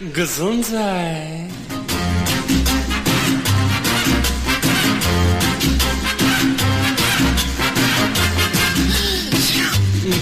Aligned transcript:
Gesundheit. 0.00 1.50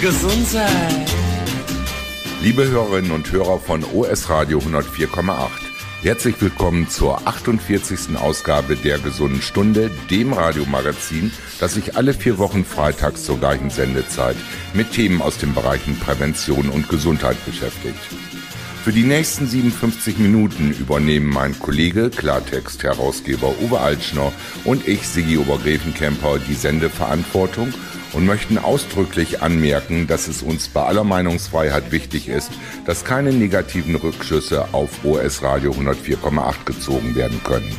Gesundheit. 0.01 1.12
Liebe 2.43 2.67
Hörerinnen 2.69 3.12
und 3.12 3.30
Hörer 3.30 3.61
von 3.61 3.85
OS 3.85 4.28
Radio 4.28 4.58
104,8. 4.58 5.49
Herzlich 6.03 6.35
willkommen 6.40 6.88
zur 6.88 7.29
48. 7.29 8.17
Ausgabe 8.17 8.74
der 8.74 8.99
Gesunden 8.99 9.40
Stunde, 9.42 9.92
dem 10.10 10.33
Radiomagazin, 10.33 11.31
das 11.60 11.74
sich 11.74 11.97
alle 11.97 12.15
vier 12.15 12.38
Wochen 12.38 12.65
freitags 12.65 13.22
zur 13.22 13.38
gleichen 13.38 13.71
Sendezeit 13.71 14.37
mit 14.74 14.90
Themen 14.90 15.22
aus 15.22 15.38
den 15.38 15.54
Bereichen 15.54 15.97
Prävention 16.01 16.69
und 16.69 16.88
Gesundheit 16.88 17.37
beschäftigt. 17.47 18.01
Für 18.88 18.95
die 18.95 19.02
nächsten 19.02 19.46
57 19.46 20.16
Minuten 20.16 20.70
übernehmen 20.70 21.29
mein 21.29 21.59
Kollege, 21.59 22.09
Klartext-Herausgeber 22.09 23.55
Uwe 23.60 23.80
Altschner 23.80 24.33
und 24.65 24.88
ich, 24.88 25.06
Sigi 25.06 25.37
Obergräfenkämper, 25.37 26.38
die 26.38 26.55
Sendeverantwortung 26.55 27.74
und 28.15 28.24
möchten 28.24 28.56
ausdrücklich 28.56 29.43
anmerken, 29.43 30.06
dass 30.06 30.27
es 30.27 30.43
uns 30.43 30.69
bei 30.69 30.84
aller 30.84 31.05
Meinungsfreiheit 31.05 31.93
wichtig 31.93 32.29
ist, 32.30 32.51
dass 32.87 33.05
keine 33.05 33.30
negativen 33.30 33.95
Rückschlüsse 33.95 34.73
auf 34.73 35.05
OS 35.05 35.43
Radio 35.43 35.73
104,8 35.73 36.65
gezogen 36.65 37.15
werden 37.15 37.43
können. 37.45 37.77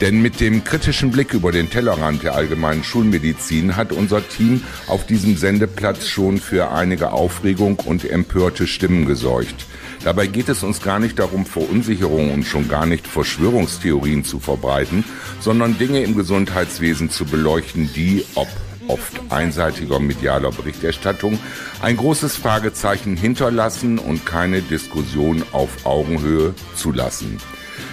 Denn 0.00 0.22
mit 0.22 0.38
dem 0.38 0.62
kritischen 0.62 1.10
Blick 1.10 1.34
über 1.34 1.50
den 1.50 1.70
Tellerrand 1.70 2.22
der 2.22 2.36
allgemeinen 2.36 2.84
Schulmedizin 2.84 3.74
hat 3.74 3.90
unser 3.90 4.26
Team 4.28 4.62
auf 4.86 5.06
diesem 5.06 5.36
Sendeplatz 5.36 6.06
schon 6.06 6.38
für 6.38 6.70
einige 6.70 7.10
Aufregung 7.10 7.80
und 7.80 8.08
empörte 8.08 8.68
Stimmen 8.68 9.06
gesorgt. 9.06 9.66
Dabei 10.02 10.26
geht 10.26 10.48
es 10.48 10.62
uns 10.62 10.80
gar 10.80 10.98
nicht 10.98 11.18
darum, 11.18 11.44
Verunsicherung 11.44 12.32
und 12.32 12.44
schon 12.44 12.68
gar 12.68 12.86
nicht 12.86 13.06
Verschwörungstheorien 13.06 14.24
zu 14.24 14.40
verbreiten, 14.40 15.04
sondern 15.40 15.76
Dinge 15.78 16.02
im 16.02 16.16
Gesundheitswesen 16.16 17.10
zu 17.10 17.26
beleuchten, 17.26 17.90
die, 17.94 18.24
ob 18.34 18.48
oft 18.88 19.20
einseitiger 19.28 20.00
medialer 20.00 20.50
Berichterstattung 20.50 21.38
ein 21.82 21.96
großes 21.96 22.36
Fragezeichen 22.36 23.16
hinterlassen 23.16 23.98
und 23.98 24.26
keine 24.26 24.62
Diskussion 24.62 25.44
auf 25.52 25.84
Augenhöhe 25.84 26.54
zulassen. 26.74 27.38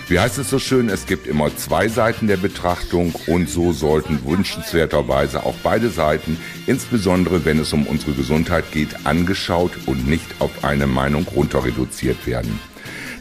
Wie 0.07 0.19
heißt 0.19 0.37
es 0.37 0.49
so 0.49 0.59
schön, 0.59 0.89
es 0.89 1.05
gibt 1.05 1.27
immer 1.27 1.55
zwei 1.55 1.87
Seiten 1.87 2.27
der 2.27 2.37
Betrachtung 2.37 3.13
und 3.27 3.49
so 3.49 3.73
sollten 3.73 4.19
wünschenswerterweise 4.25 5.45
auch 5.45 5.55
beide 5.63 5.89
Seiten, 5.89 6.37
insbesondere 6.65 7.45
wenn 7.45 7.59
es 7.59 7.73
um 7.73 7.85
unsere 7.87 8.13
Gesundheit 8.13 8.71
geht, 8.71 9.05
angeschaut 9.05 9.71
und 9.85 10.07
nicht 10.07 10.27
auf 10.39 10.63
eine 10.63 10.87
Meinung 10.87 11.25
runter 11.27 11.63
reduziert 11.63 12.25
werden. 12.25 12.59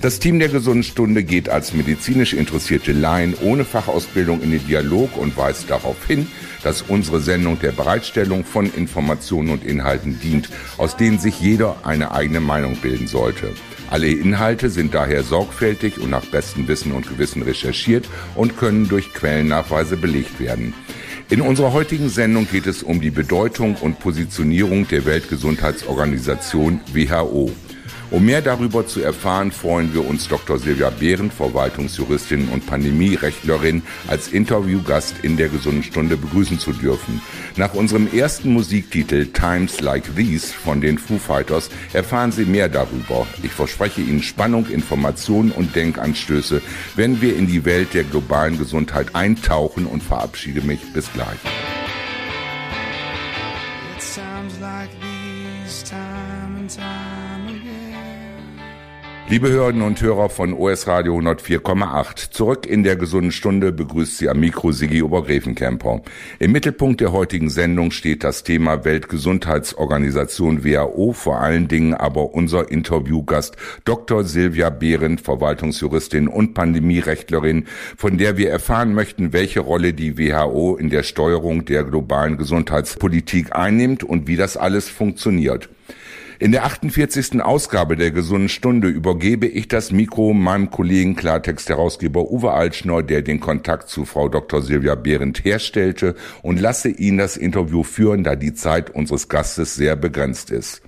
Das 0.03 0.19
Team 0.19 0.39
der 0.39 0.51
Gesunden 0.51 0.83
Stunde 0.83 1.25
geht 1.25 1.49
als 1.49 1.73
medizinisch 1.73 2.35
interessierte 2.35 2.93
Laien 2.93 3.35
ohne 3.41 3.65
Fachausbildung 3.65 4.43
in 4.43 4.51
den 4.51 4.67
Dialog 4.67 5.17
und 5.17 5.37
weist 5.39 5.71
darauf 5.71 6.07
hin, 6.07 6.27
dass 6.63 6.83
unsere 6.83 7.21
Sendung 7.21 7.59
der 7.59 7.73
Bereitstellung 7.73 8.45
von 8.45 8.73
Informationen 8.73 9.49
und 9.49 9.65
Inhalten 9.65 10.21
dient, 10.21 10.51
aus 10.77 10.97
denen 10.97 11.19
sich 11.19 11.41
jeder 11.41 11.77
eine 11.83 12.13
eigene 12.13 12.41
Meinung 12.41 12.77
bilden 12.77 13.07
sollte. 13.07 13.53
Alle 13.89 14.09
Inhalte 14.09 14.69
sind 14.69 14.93
daher 14.95 15.23
sorgfältig 15.23 15.99
und 15.99 16.11
nach 16.11 16.27
bestem 16.27 16.69
Wissen 16.69 16.93
und 16.93 17.09
Gewissen 17.09 17.43
recherchiert 17.43 18.07
und 18.35 18.59
können 18.59 18.89
durch 18.89 19.15
Quellennachweise 19.15 19.97
belegt 19.97 20.41
werden. 20.41 20.75
In 21.31 21.41
unserer 21.41 21.73
heutigen 21.73 22.11
Sendung 22.11 22.47
geht 22.49 22.67
es 22.67 22.83
um 22.83 23.01
die 23.01 23.11
Bedeutung 23.11 23.77
und 23.77 23.99
Positionierung 23.99 24.87
der 24.89 25.07
Weltgesundheitsorganisation 25.07 26.81
WHO. 26.93 27.51
Um 28.11 28.25
mehr 28.25 28.41
darüber 28.41 28.87
zu 28.87 29.01
erfahren, 29.01 29.51
freuen 29.51 29.93
wir 29.93 30.07
uns 30.07 30.29
Dr. 30.29 30.59
Silvia 30.59 30.91
Behrendt, 30.91 31.33
Verwaltungsjuristin 31.33 32.49
und 32.51 32.65
Pandemierechtlerin, 32.65 33.83
als 34.07 34.29
Interviewgast 34.29 35.17
in 35.23 35.37
der 35.37 35.49
Gesunden 35.49 35.83
Stunde 35.83 36.17
begrüßen 36.17 36.61
zu 36.61 36.73
dürfen. 36.73 37.21
Nach 37.57 37.75
unserem 37.75 38.07
ersten 38.13 38.53
Musiktitel 38.53 39.27
Times 39.27 39.81
Like 39.81 40.15
These 40.15 40.55
von 40.55 40.81
den 40.81 40.99
Foo 40.99 41.19
Fighters 41.19 41.69
erfahren 41.93 42.31
Sie 42.31 42.45
mehr 42.45 42.69
darüber. 42.69 43.27
Ich 43.43 43.53
verspreche 43.53 44.01
Ihnen 44.01 44.23
Spannung, 44.23 44.69
Informationen 44.69 45.51
und 45.51 45.75
Denkanstöße, 45.75 46.63
wenn 46.95 47.21
wir 47.21 47.37
in 47.37 47.49
die 47.49 47.65
Welt 47.65 47.93
der 47.93 48.05
globalen 48.05 48.57
Gesundheit 48.57 49.15
eintauchen 49.17 49.85
und 49.87 50.03
verabschiede 50.03 50.61
mich 50.61 50.81
bis 50.93 51.13
gleich. 51.13 51.39
Liebe 59.29 59.49
Hörerinnen 59.49 59.83
und 59.83 60.01
Hörer 60.01 60.29
von 60.29 60.53
OS 60.53 60.87
Radio 60.87 61.19
104,8, 61.19 62.31
zurück 62.31 62.65
in 62.65 62.85
der 62.85 62.95
gesunden 62.95 63.33
Stunde 63.33 63.73
begrüßt 63.73 64.19
Sie 64.19 64.29
am 64.29 64.39
Mikro 64.39 64.71
Sigi 64.71 65.03
Obergräfenkämper. 65.03 66.03
Im 66.39 66.53
Mittelpunkt 66.53 67.01
der 67.01 67.11
heutigen 67.11 67.51
Sendung 67.51 67.91
steht 67.91 68.23
das 68.23 68.45
Thema 68.45 68.85
Weltgesundheitsorganisation 68.85 70.63
WHO, 70.63 71.13
vor 71.13 71.41
allen 71.41 71.67
Dingen 71.67 71.93
aber 71.93 72.35
unser 72.35 72.71
Interviewgast 72.71 73.57
Dr. 73.85 74.23
Silvia 74.23 74.71
Behrendt, 74.71 75.23
Verwaltungsjuristin 75.23 76.29
und 76.29 76.55
Pandemierechtlerin, 76.55 77.67
von 77.97 78.19
der 78.19 78.37
wir 78.37 78.51
erfahren 78.51 78.95
möchten, 78.95 79.33
welche 79.33 79.59
Rolle 79.59 79.93
die 79.93 80.19
WHO 80.19 80.77
in 80.77 80.89
der 80.89 81.03
Steuerung 81.03 81.65
der 81.65 81.83
globalen 81.83 82.37
Gesundheitspolitik 82.37 83.57
einnimmt 83.57 84.05
und 84.05 84.29
wie 84.29 84.37
das 84.37 84.57
alles 84.57 84.89
funktioniert. 84.89 85.69
In 86.39 86.53
der 86.53 86.67
48. 86.67 87.41
Ausgabe 87.41 87.97
der 87.97 88.11
Gesunden 88.11 88.51
Stunde 88.51 88.89
übergebe 88.89 89.47
ich 89.47 89.69
das 89.69 89.91
Mikro 89.91 90.35
meinem 90.35 90.71
Kollegen 90.71 91.17
Klartext-Herausgeber 91.17 92.31
Uwe 92.31 92.53
Altschner, 92.53 93.03
der 93.03 93.23
den 93.23 93.41
Kontakt 93.41 93.89
zu 93.89 94.05
Frau 94.05 94.29
Dr. 94.29 94.61
Silvia 94.61 94.97
Behrendt 94.97 95.47
herstellte 95.47 96.15
und 96.43 96.61
lasse 96.61 96.91
ihn 96.91 97.17
das 97.17 97.39
Interview 97.39 97.85
führen, 97.85 98.23
da 98.23 98.37
die 98.37 98.53
Zeit 98.53 98.91
unseres 98.91 99.31
Gastes 99.31 99.77
sehr 99.77 99.97
begrenzt 99.97 100.51
ist. 100.51 100.83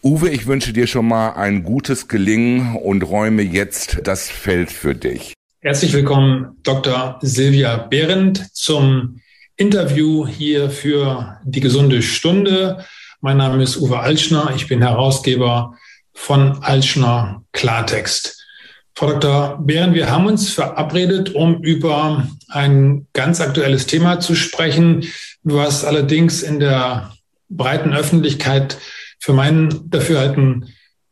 Uwe, 0.00 0.30
ich 0.30 0.46
wünsche 0.46 0.72
dir 0.72 0.86
schon 0.86 1.08
mal 1.08 1.30
ein 1.30 1.64
gutes 1.64 2.06
Gelingen 2.06 2.76
und 2.76 3.02
räume 3.02 3.42
jetzt 3.42 4.02
das 4.04 4.30
Feld 4.30 4.70
für 4.70 4.94
dich. 4.94 5.34
Herzlich 5.60 5.92
willkommen, 5.92 6.56
Dr. 6.62 7.18
Silvia 7.20 7.78
Behrendt, 7.78 8.46
zum 8.52 9.18
Interview 9.56 10.24
hier 10.24 10.70
für 10.70 11.40
die 11.44 11.60
gesunde 11.60 12.00
Stunde. 12.02 12.84
Mein 13.22 13.38
Name 13.38 13.62
ist 13.62 13.78
Uwe 13.78 13.98
Altschner. 14.00 14.52
Ich 14.54 14.68
bin 14.68 14.82
Herausgeber 14.82 15.74
von 16.12 16.62
Altschner 16.62 17.42
Klartext. 17.52 18.44
Frau 18.94 19.12
Dr. 19.12 19.58
Behren, 19.64 19.94
wir 19.94 20.10
haben 20.10 20.26
uns 20.26 20.50
verabredet, 20.50 21.34
um 21.34 21.62
über 21.62 22.28
ein 22.48 23.06
ganz 23.14 23.40
aktuelles 23.40 23.86
Thema 23.86 24.20
zu 24.20 24.34
sprechen, 24.34 25.04
was 25.42 25.84
allerdings 25.84 26.42
in 26.42 26.60
der 26.60 27.12
breiten 27.48 27.94
Öffentlichkeit 27.94 28.76
für 29.18 29.32
meinen 29.32 29.88
Dafürhalten 29.88 30.66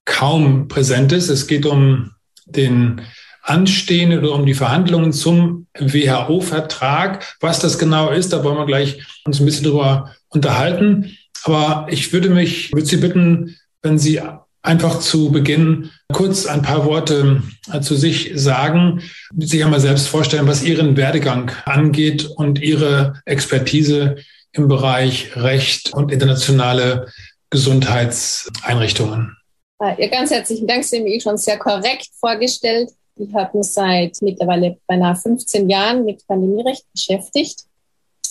kaum 0.04 0.68
präsent 0.68 1.10
ist. 1.12 1.30
Es 1.30 1.46
geht 1.46 1.64
um 1.64 2.12
den 2.44 3.00
anstehenden 3.42 4.18
oder 4.20 4.34
um 4.34 4.44
die 4.44 4.54
Verhandlungen 4.54 5.12
zum 5.14 5.66
WHO-Vertrag. 5.78 7.36
Was 7.40 7.60
das 7.60 7.78
genau 7.78 8.10
ist, 8.10 8.32
da 8.34 8.44
wollen 8.44 8.58
wir 8.58 8.66
gleich 8.66 9.02
uns 9.24 9.40
ein 9.40 9.46
bisschen 9.46 9.64
drüber 9.64 10.14
unterhalten. 10.28 11.16
Aber 11.44 11.86
ich 11.90 12.12
würde 12.12 12.30
mich, 12.30 12.72
würde 12.72 12.86
Sie 12.86 12.96
bitten, 12.96 13.56
wenn 13.82 13.98
Sie 13.98 14.20
einfach 14.62 14.98
zu 15.00 15.30
Beginn 15.30 15.90
kurz 16.12 16.46
ein 16.46 16.62
paar 16.62 16.86
Worte 16.86 17.42
äh, 17.72 17.80
zu 17.80 17.94
sich 17.94 18.32
sagen, 18.34 19.02
sich 19.36 19.62
einmal 19.62 19.80
selbst 19.80 20.08
vorstellen, 20.08 20.48
was 20.48 20.64
Ihren 20.64 20.96
Werdegang 20.96 21.52
angeht 21.66 22.24
und 22.24 22.60
Ihre 22.60 23.20
Expertise 23.26 24.16
im 24.52 24.68
Bereich 24.68 25.36
Recht 25.36 25.92
und 25.92 26.10
internationale 26.10 27.08
Gesundheitseinrichtungen. 27.50 29.36
Ja, 29.80 30.08
ganz 30.08 30.30
herzlichen 30.30 30.66
Dank. 30.66 30.84
Sie 30.84 30.96
haben 30.96 31.04
mich 31.04 31.22
schon 31.22 31.36
sehr 31.36 31.58
korrekt 31.58 32.08
vorgestellt. 32.18 32.90
Ich 33.16 33.32
habe 33.34 33.58
mich 33.58 33.68
seit 33.68 34.16
mittlerweile 34.22 34.78
beinahe 34.86 35.14
15 35.14 35.68
Jahren 35.68 36.04
mit 36.04 36.26
Pandemierecht 36.26 36.84
beschäftigt, 36.92 37.64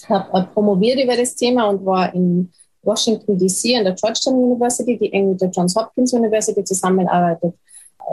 habe 0.09 0.49
promoviert 0.53 1.01
über 1.01 1.15
das 1.15 1.35
Thema 1.35 1.69
und 1.69 1.85
war 1.85 2.13
in 2.13 2.51
Washington 2.83 3.37
DC 3.37 3.77
an 3.77 3.85
der 3.85 3.93
Georgetown 3.93 4.35
University, 4.35 4.97
die 4.97 5.11
eng 5.13 5.31
mit 5.31 5.41
der 5.41 5.49
Johns 5.49 5.75
Hopkins 5.75 6.13
University 6.13 6.63
zusammenarbeitet, 6.63 7.55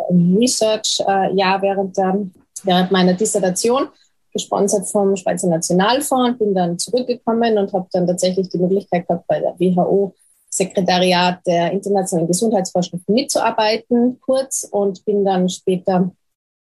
im 0.09 0.37
Research-Jahr 0.37 1.61
während, 1.63 1.97
während 1.97 2.91
meiner 2.91 3.15
Dissertation, 3.15 3.89
gesponsert 4.33 4.89
vom 4.89 5.17
Schweizer 5.17 5.49
Nationalfonds, 5.49 6.39
bin 6.39 6.55
dann 6.55 6.79
zurückgekommen 6.79 7.59
und 7.59 7.73
habe 7.73 7.89
dann 7.93 8.07
tatsächlich 8.07 8.49
die 8.49 8.59
Möglichkeit 8.59 9.09
gehabt, 9.09 9.27
bei 9.27 9.41
der 9.41 9.59
WHO 9.59 10.15
Sekretariat 10.49 11.41
der 11.47 11.73
internationalen 11.73 12.29
Gesundheitsvorschriften 12.29 13.15
mitzuarbeiten, 13.15 14.21
kurz, 14.21 14.67
und 14.71 15.05
bin 15.05 15.25
dann 15.25 15.49
später 15.49 16.11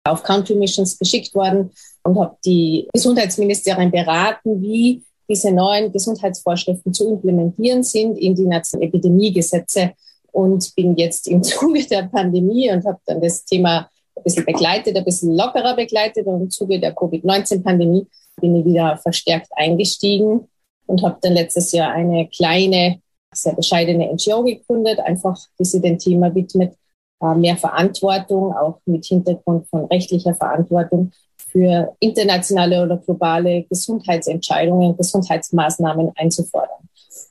auf 0.05 0.23
Country 0.23 0.55
Missions 0.55 0.99
geschickt 0.99 1.35
worden 1.35 1.71
und 2.03 2.19
habe 2.19 2.37
die 2.45 2.89
Gesundheitsministerin 2.93 3.91
beraten, 3.91 4.61
wie 4.61 5.05
diese 5.29 5.53
neuen 5.53 5.93
Gesundheitsvorschriften 5.93 6.93
zu 6.93 7.09
implementieren 7.09 7.83
sind 7.83 8.19
in 8.19 8.35
die 8.35 8.47
nationalen 8.47 8.89
Epidemiegesetze 8.89 9.93
und 10.33 10.75
bin 10.75 10.97
jetzt 10.97 11.29
im 11.29 11.43
Zuge 11.43 11.85
der 11.87 12.05
Pandemie 12.05 12.71
und 12.71 12.85
habe 12.85 12.99
dann 13.07 13.21
das 13.21 13.45
Thema 13.45 13.91
ein 14.17 14.23
bisschen 14.23 14.45
begleitet, 14.45 14.97
ein 14.97 15.05
bisschen 15.05 15.35
lockerer 15.35 15.75
begleitet 15.75 16.27
und 16.27 16.43
im 16.43 16.51
Zuge 16.51 16.81
der 16.81 16.95
Covid-19-Pandemie 16.95 18.07
bin 18.41 18.57
ich 18.57 18.65
wieder 18.65 18.97
verstärkt 18.99 19.49
eingestiegen 19.57 20.49
und 20.87 21.03
habe 21.03 21.19
dann 21.21 21.33
letztes 21.33 21.73
Jahr 21.73 21.93
eine 21.93 22.29
kleine, 22.29 23.01
sehr 23.33 23.55
bescheidene 23.55 24.13
NGO 24.13 24.43
gegründet, 24.45 25.01
einfach 25.01 25.39
die 25.59 25.65
sich 25.65 25.83
dem 25.83 25.99
Thema 25.99 26.35
widmet, 26.35 26.75
äh, 27.23 27.35
mehr 27.35 27.57
Verantwortung, 27.57 28.55
auch 28.55 28.81
mit 28.87 29.05
Hintergrund 29.05 29.69
von 29.69 29.87
rechtlicher 29.87 30.35
Verantwortung 30.35 31.13
für 31.57 31.97
internationale 32.01 32.83
oder 32.83 32.99
globale 32.99 33.63
Gesundheitsentscheidungen, 33.63 34.95
Gesundheitsmaßnahmen 34.95 36.13
einzufordern. 36.15 36.87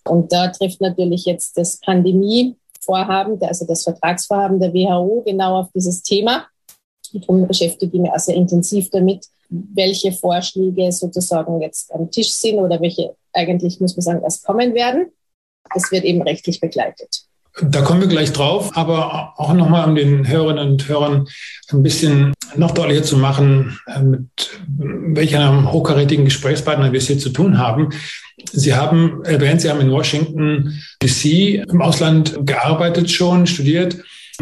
Und 0.05 0.31
da 0.33 0.47
trifft 0.47 0.81
natürlich 0.81 1.25
jetzt 1.25 1.55
das 1.55 1.79
Pandemievorhaben, 1.79 3.39
also 3.43 3.67
das 3.67 3.83
Vertragsvorhaben 3.83 4.59
der 4.59 4.73
WHO 4.73 5.21
genau 5.23 5.59
auf 5.59 5.67
dieses 5.75 6.01
Thema. 6.01 6.47
Darum 7.13 7.47
beschäftige 7.47 7.95
ich 7.95 8.01
mich 8.01 8.11
auch 8.11 8.19
sehr 8.19 8.35
intensiv 8.35 8.89
damit, 8.89 9.27
welche 9.49 10.11
Vorschläge 10.11 10.91
sozusagen 10.91 11.61
jetzt 11.61 11.93
am 11.93 12.09
Tisch 12.09 12.33
sind 12.33 12.57
oder 12.57 12.81
welche 12.81 13.15
eigentlich, 13.31 13.79
muss 13.79 13.95
man 13.95 14.01
sagen, 14.01 14.23
erst 14.23 14.43
kommen 14.43 14.73
werden. 14.73 15.11
Das 15.71 15.91
wird 15.91 16.03
eben 16.03 16.23
rechtlich 16.23 16.59
begleitet. 16.59 17.25
Da 17.61 17.81
kommen 17.81 18.01
wir 18.01 18.07
gleich 18.07 18.33
drauf, 18.33 18.71
aber 18.75 19.33
auch 19.37 19.53
nochmal, 19.53 19.87
um 19.87 19.95
den 19.95 20.27
Hörerinnen 20.27 20.71
und 20.71 20.87
Hörern 20.89 21.27
ein 21.71 21.83
bisschen 21.83 22.33
noch 22.55 22.71
deutlicher 22.71 23.03
zu 23.03 23.17
machen, 23.17 23.79
äh, 23.87 24.01
mit 24.01 24.27
welcher 24.67 25.71
hochkarätigen 25.71 26.25
Gesprächspartner 26.25 26.91
wir 26.91 26.97
es 26.97 27.07
hier 27.07 27.17
zu 27.17 27.29
tun 27.29 27.57
haben. 27.57 27.89
Sie 28.51 28.73
haben 28.73 29.23
erwähnt, 29.23 29.61
Sie 29.61 29.69
haben 29.69 29.79
in 29.79 29.91
Washington 29.91 30.81
DC 31.01 31.63
im 31.69 31.81
Ausland 31.81 32.35
gearbeitet 32.45 33.09
schon, 33.09 33.47
studiert. 33.47 33.97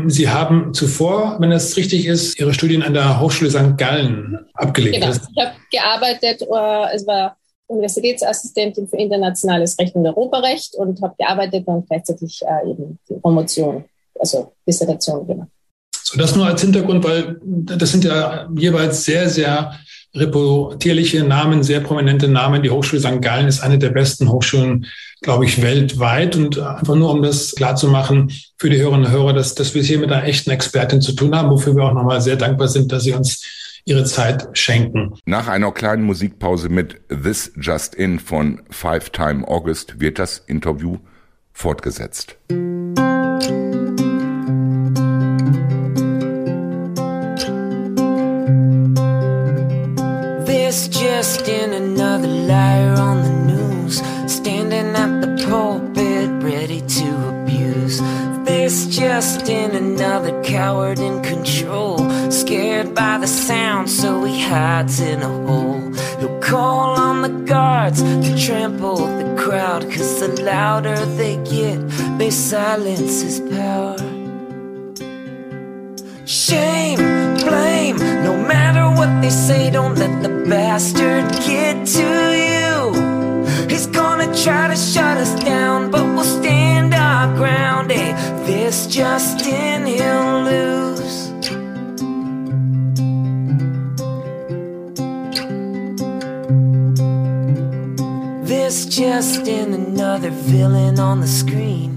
Sie 0.07 0.27
haben 0.27 0.73
zuvor, 0.73 1.37
wenn 1.39 1.51
das 1.51 1.77
richtig 1.77 2.07
ist, 2.07 2.39
Ihre 2.39 2.53
Studien 2.53 2.81
an 2.81 2.95
der 2.95 3.19
Hochschule 3.19 3.51
St. 3.51 3.77
Gallen 3.77 4.39
abgelegt. 4.55 4.95
Genau, 4.95 5.11
ich 5.11 5.43
habe 5.43 5.55
gearbeitet, 5.71 6.41
äh, 6.41 6.95
es 6.95 7.05
war 7.05 7.37
Universitätsassistentin 7.73 8.87
für 8.87 8.97
internationales 8.97 9.77
Recht 9.79 9.95
und 9.95 10.05
Europarecht 10.05 10.75
und 10.75 11.01
habe 11.01 11.15
gearbeitet 11.17 11.67
und 11.67 11.87
gleichzeitig 11.87 12.41
äh, 12.43 12.69
eben 12.69 12.99
die 13.09 13.15
Promotion, 13.15 13.85
also 14.19 14.53
Dissertation 14.67 15.27
gemacht. 15.27 15.49
So, 16.03 16.17
das 16.17 16.35
nur 16.35 16.45
als 16.45 16.61
Hintergrund, 16.61 17.03
weil 17.03 17.39
das 17.43 17.91
sind 17.91 18.03
ja 18.03 18.49
jeweils 18.55 19.05
sehr, 19.05 19.29
sehr 19.29 19.73
reputierliche 20.15 21.23
Namen, 21.23 21.63
sehr 21.63 21.79
prominente 21.79 22.27
Namen. 22.27 22.61
Die 22.61 22.69
Hochschule 22.69 23.01
St. 23.01 23.21
Gallen 23.21 23.47
ist 23.47 23.61
eine 23.61 23.79
der 23.79 23.89
besten 23.89 24.31
Hochschulen, 24.31 24.85
glaube 25.21 25.45
ich, 25.45 25.61
weltweit. 25.61 26.35
Und 26.35 26.59
einfach 26.59 26.95
nur, 26.95 27.09
um 27.09 27.23
das 27.23 27.55
klarzumachen 27.55 28.31
für 28.57 28.69
die 28.69 28.79
Hörerinnen 28.79 29.07
und 29.07 29.11
Hörer, 29.11 29.33
dass, 29.33 29.55
dass 29.55 29.73
wir 29.73 29.81
es 29.81 29.87
hier 29.87 29.97
mit 29.97 30.11
einer 30.11 30.25
echten 30.25 30.51
Expertin 30.51 31.01
zu 31.01 31.13
tun 31.13 31.35
haben, 31.35 31.49
wofür 31.49 31.75
wir 31.75 31.83
auch 31.83 31.93
nochmal 31.93 32.21
sehr 32.21 32.35
dankbar 32.35 32.67
sind, 32.67 32.91
dass 32.91 33.03
sie 33.03 33.13
uns 33.13 33.43
ihre 33.85 34.03
Zeit 34.05 34.47
schenken. 34.57 35.15
Nach 35.25 35.47
einer 35.47 35.71
kleinen 35.71 36.03
Musikpause 36.03 36.69
mit 36.69 37.01
This 37.09 37.51
Just 37.59 37.95
In 37.95 38.19
von 38.19 38.61
Five 38.69 39.09
Time 39.09 39.47
August 39.47 39.99
wird 39.99 40.19
das 40.19 40.37
Interview 40.37 40.97
fortgesetzt. 41.51 42.37
This 50.45 50.89
just 50.89 51.47
in 51.47 51.73
another 51.73 52.27
liar 52.27 52.99
on 52.99 53.23
the 53.23 53.42
just 59.23 59.47
in 59.47 59.71
another 59.71 60.33
coward 60.43 60.99
in 60.99 61.23
control 61.23 61.97
scared 62.29 62.93
by 62.93 63.17
the 63.17 63.25
sound, 63.25 63.89
so 63.89 64.25
he 64.25 64.41
hides 64.41 64.99
in 64.99 65.21
a 65.21 65.33
hole. 65.47 65.79
He'll 66.19 66.39
call 66.41 66.99
on 67.07 67.21
the 67.21 67.33
guards 67.53 68.01
to 68.03 68.31
trample 68.45 68.97
the 68.97 69.33
crowd, 69.41 69.83
cause 69.83 70.19
the 70.19 70.41
louder 70.41 70.97
they 71.21 71.37
get, 71.55 71.79
they 72.17 72.31
silence 72.31 73.21
his 73.21 73.39
power. 73.39 73.97
Shame, 76.25 76.99
blame, 77.47 77.95
no 78.27 78.35
matter 78.53 78.85
what 78.99 79.21
they 79.21 79.29
say, 79.29 79.69
don't 79.69 79.95
let 79.95 80.21
the 80.21 80.33
bastard 80.49 81.31
get 81.47 81.87
to 81.99 82.09
you. 82.49 82.73
He's 83.69 83.87
gonna 83.87 84.29
try 84.43 84.67
to 84.67 84.75
shut 84.75 85.15
us 85.15 85.33
down, 85.45 85.52
Justin, 88.87 89.85
he'll 89.85 90.43
lose. 90.43 91.29
This 98.47 98.85
just 98.85 99.47
in 99.47 99.73
another 99.73 100.29
villain 100.29 100.99
on 100.99 101.21
the 101.21 101.27
screen, 101.27 101.95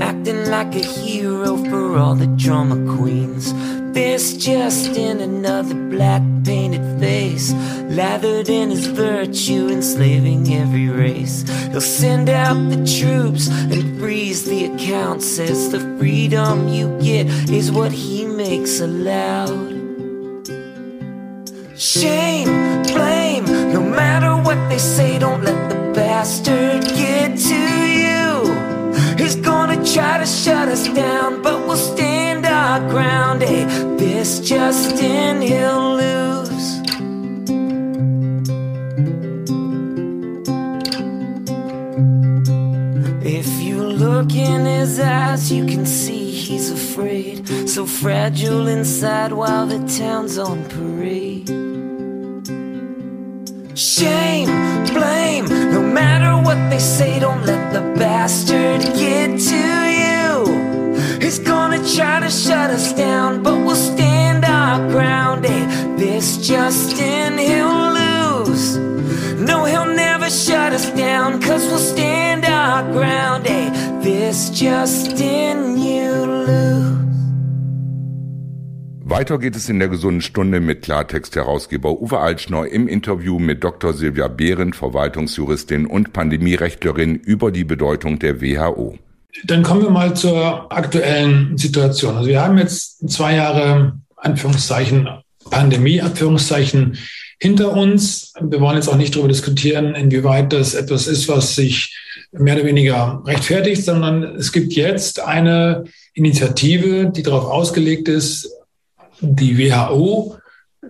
acting 0.00 0.50
like 0.50 0.74
a 0.74 0.84
hero 0.84 1.56
for 1.56 1.96
all 1.98 2.14
the 2.14 2.26
drama 2.28 2.76
queens. 2.96 3.52
This 3.92 4.38
just 4.38 4.96
in 4.96 5.20
another 5.20 5.74
black 5.74 6.22
painted 6.44 6.98
face, 6.98 7.52
lathered 7.90 8.48
in 8.48 8.70
his 8.70 8.86
virtue, 8.86 9.68
enslaving 9.68 10.50
every 10.54 10.88
race. 10.88 11.42
He'll 11.70 11.82
send 11.82 12.30
out 12.30 12.54
the 12.70 12.82
troops 12.98 13.48
and 13.48 14.00
freeze 14.00 14.46
the 14.46 14.64
accounts. 14.64 15.26
Says 15.26 15.70
the 15.70 15.80
freedom 15.98 16.68
you 16.68 16.98
get 17.02 17.26
is 17.50 17.70
what 17.70 17.92
he 17.92 18.24
makes 18.24 18.80
allowed. 18.80 19.82
Shame, 21.76 22.82
blame, 22.94 23.44
no 23.74 23.82
matter 23.82 24.42
what 24.42 24.70
they 24.70 24.78
say, 24.78 25.18
don't 25.18 25.44
let 25.44 25.68
the 25.68 25.92
bastard 25.94 26.82
get 26.96 27.36
to 27.36 27.60
you. 28.00 29.16
He's 29.22 29.36
gonna 29.36 29.84
try 29.84 30.16
to 30.16 30.26
shut 30.26 30.68
us 30.68 30.88
down, 30.88 31.42
but 31.42 31.66
we'll 31.66 31.76
stand 31.76 32.21
ground. 32.80 33.42
Hey, 33.42 33.64
this 33.96 34.40
Justin, 34.40 35.40
he'll 35.42 35.96
lose. 35.96 36.80
If 43.24 43.62
you 43.62 43.82
look 43.82 44.34
in 44.34 44.66
his 44.66 44.98
eyes, 45.00 45.52
you 45.52 45.66
can 45.66 45.86
see 45.86 46.30
he's 46.30 46.70
afraid. 46.70 47.48
So 47.68 47.86
fragile 47.86 48.68
inside 48.68 49.32
while 49.32 49.66
the 49.66 49.80
town's 49.98 50.38
on 50.38 50.64
parade. 50.68 51.48
Shame, 53.76 54.86
try 61.96 62.20
to 62.20 62.30
shut 62.30 62.70
us 62.70 62.92
down, 62.94 63.42
but 63.42 63.54
we'll 63.64 63.76
stand 63.76 64.44
our 64.44 64.78
ground. 64.88 65.44
Hey, 65.44 65.66
this 65.96 66.38
Justin, 66.38 67.38
he'll 67.38 67.92
lose. 67.92 68.78
No, 69.38 69.64
he'll 69.64 69.94
never 69.94 70.30
shut 70.30 70.72
us 70.72 70.90
down, 70.92 71.40
cause 71.40 71.66
we'll 71.66 71.78
stand 71.78 72.44
our 72.44 72.82
ground. 72.92 73.46
Hey, 73.46 73.68
this 74.02 74.50
Justin, 74.50 75.76
you 75.78 76.12
lose. 76.46 76.92
Weiter 79.04 79.38
geht 79.38 79.56
es 79.56 79.68
in 79.68 79.78
der 79.78 79.88
gesunden 79.88 80.22
Stunde 80.22 80.60
mit 80.60 80.82
Klartext-Herausgeber 80.82 82.00
Uwe 82.00 82.18
Altschner 82.18 82.66
im 82.66 82.88
Interview 82.88 83.38
mit 83.38 83.62
Dr. 83.62 83.92
Silvia 83.92 84.28
Behrendt, 84.28 84.74
Verwaltungsjuristin 84.74 85.86
und 85.86 86.14
Pandemierechtlerin 86.14 87.16
über 87.16 87.50
die 87.50 87.64
Bedeutung 87.64 88.18
der 88.18 88.40
WHO. 88.40 88.98
Dann 89.44 89.62
kommen 89.62 89.82
wir 89.82 89.90
mal 89.90 90.14
zur 90.14 90.70
aktuellen 90.72 91.56
Situation. 91.56 92.16
Also 92.16 92.28
wir 92.28 92.42
haben 92.42 92.58
jetzt 92.58 93.08
zwei 93.10 93.36
Jahre, 93.36 93.98
Anführungszeichen, 94.16 95.08
Pandemie, 95.50 96.00
Anführungszeichen, 96.00 96.98
hinter 97.40 97.72
uns. 97.72 98.34
Wir 98.40 98.60
wollen 98.60 98.76
jetzt 98.76 98.88
auch 98.88 98.96
nicht 98.96 99.14
darüber 99.14 99.28
diskutieren, 99.28 99.94
inwieweit 99.94 100.52
das 100.52 100.74
etwas 100.74 101.06
ist, 101.08 101.28
was 101.28 101.56
sich 101.56 101.98
mehr 102.30 102.54
oder 102.54 102.64
weniger 102.64 103.22
rechtfertigt, 103.26 103.84
sondern 103.84 104.22
es 104.22 104.52
gibt 104.52 104.74
jetzt 104.74 105.20
eine 105.20 105.84
Initiative, 106.14 107.10
die 107.10 107.22
darauf 107.22 107.44
ausgelegt 107.44 108.08
ist, 108.08 108.48
die 109.20 109.58
WHO 109.58 110.38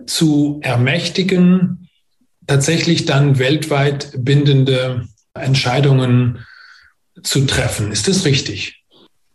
zu 0.05 0.59
ermächtigen, 0.61 1.89
tatsächlich 2.45 3.05
dann 3.05 3.39
weltweit 3.39 4.11
bindende 4.17 5.07
Entscheidungen 5.33 6.39
zu 7.21 7.45
treffen. 7.45 7.91
Ist 7.91 8.07
das 8.07 8.25
richtig? 8.25 8.83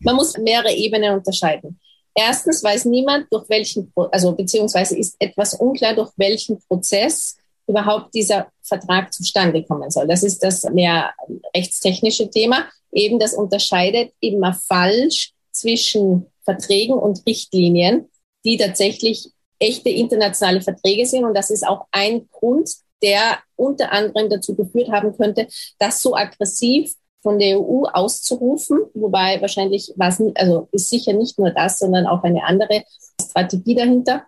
Man 0.01 0.17
muss 0.17 0.37
mehrere 0.37 0.73
Ebenen 0.73 1.15
unterscheiden. 1.15 1.79
Erstens 2.15 2.63
weiß 2.65 2.87
niemand, 2.87 3.27
durch 3.31 3.49
welchen, 3.49 3.93
also 4.11 4.33
beziehungsweise 4.33 4.97
ist 4.99 5.15
etwas 5.19 5.55
unklar, 5.55 5.95
durch 5.95 6.11
welchen 6.17 6.61
Prozess 6.63 7.37
überhaupt 7.69 8.15
dieser 8.15 8.49
Vertrag 8.63 9.13
zustande 9.13 9.63
kommen 9.63 9.91
soll. 9.91 10.07
Das 10.09 10.23
ist 10.23 10.43
das 10.43 10.65
mehr 10.65 11.13
rechtstechnische 11.55 12.29
Thema. 12.31 12.69
Eben 12.93 13.19
das 13.19 13.35
unterscheidet 13.35 14.13
immer 14.21 14.55
falsch 14.55 15.33
zwischen 15.53 16.27
Verträgen 16.45 16.95
und 16.95 17.25
Richtlinien, 17.27 18.09
die 18.45 18.57
tatsächlich 18.57 19.31
echte 19.59 19.91
internationale 19.91 20.63
Verträge 20.63 21.07
sind. 21.07 21.25
Und 21.25 21.35
das 21.35 21.51
ist 21.51 21.67
auch 21.67 21.87
ein 21.91 22.29
Grund, 22.31 22.71
der 23.03 23.39
unter 23.57 23.93
anderem 23.93 24.31
dazu 24.31 24.55
geführt 24.55 24.91
haben 24.91 25.17
könnte, 25.17 25.47
das 25.79 26.03
so 26.03 26.17
aggressiv 26.17 26.95
von 27.23 27.39
der 27.39 27.59
EU 27.59 27.85
auszurufen, 27.93 28.79
wobei 28.95 29.41
wahrscheinlich 29.41 29.93
was, 29.97 30.23
also 30.35 30.69
ist 30.73 30.89
sicher 30.89 31.13
nicht 31.13 31.39
nur 31.39 31.51
das, 31.51 31.79
sondern 31.79 32.07
auch 32.07 32.23
eine 32.23 32.45
andere 32.45 32.85
Strategie 33.21 33.75
dahinter. 33.75 34.25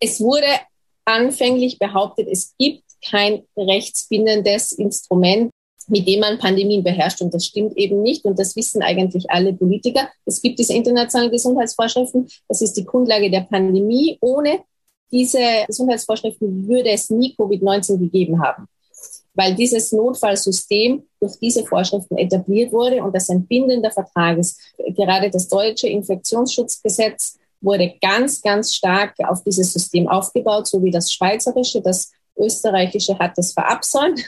Es 0.00 0.20
wurde 0.20 0.46
anfänglich 1.04 1.78
behauptet, 1.78 2.28
es 2.30 2.54
gibt 2.58 2.82
kein 3.08 3.42
rechtsbindendes 3.56 4.72
Instrument, 4.72 5.50
mit 5.88 6.08
dem 6.08 6.20
man 6.20 6.38
Pandemien 6.38 6.82
beherrscht. 6.82 7.20
Und 7.20 7.34
das 7.34 7.44
stimmt 7.44 7.76
eben 7.76 8.02
nicht. 8.02 8.24
Und 8.24 8.38
das 8.38 8.56
wissen 8.56 8.82
eigentlich 8.82 9.30
alle 9.30 9.52
Politiker. 9.52 10.08
Es 10.24 10.40
gibt 10.40 10.58
diese 10.58 10.74
internationalen 10.74 11.30
Gesundheitsvorschriften. 11.30 12.28
Das 12.48 12.62
ist 12.62 12.74
die 12.74 12.84
Grundlage 12.84 13.30
der 13.30 13.42
Pandemie. 13.42 14.18
Ohne 14.20 14.60
diese 15.12 15.64
Gesundheitsvorschriften 15.66 16.66
würde 16.66 16.90
es 16.90 17.10
nie 17.10 17.34
Covid-19 17.36 17.98
gegeben 17.98 18.42
haben, 18.42 18.66
weil 19.34 19.54
dieses 19.54 19.92
Notfallsystem 19.92 21.04
durch 21.20 21.38
diese 21.40 21.64
Vorschriften 21.64 22.16
etabliert 22.16 22.72
wurde 22.72 23.02
und 23.02 23.14
das 23.14 23.28
ein 23.30 23.46
bindender 23.46 23.90
Vertrag 23.90 24.38
ist. 24.38 24.60
Gerade 24.96 25.30
das 25.30 25.48
deutsche 25.48 25.88
Infektionsschutzgesetz 25.88 27.38
wurde 27.60 27.94
ganz, 28.00 28.40
ganz 28.42 28.74
stark 28.74 29.14
auf 29.26 29.42
dieses 29.42 29.72
System 29.72 30.08
aufgebaut, 30.08 30.66
so 30.66 30.82
wie 30.82 30.90
das 30.90 31.12
schweizerische. 31.12 31.80
Das 31.80 32.12
österreichische 32.36 33.18
hat 33.18 33.36
das 33.36 33.52
verabsäumt, 33.52 34.22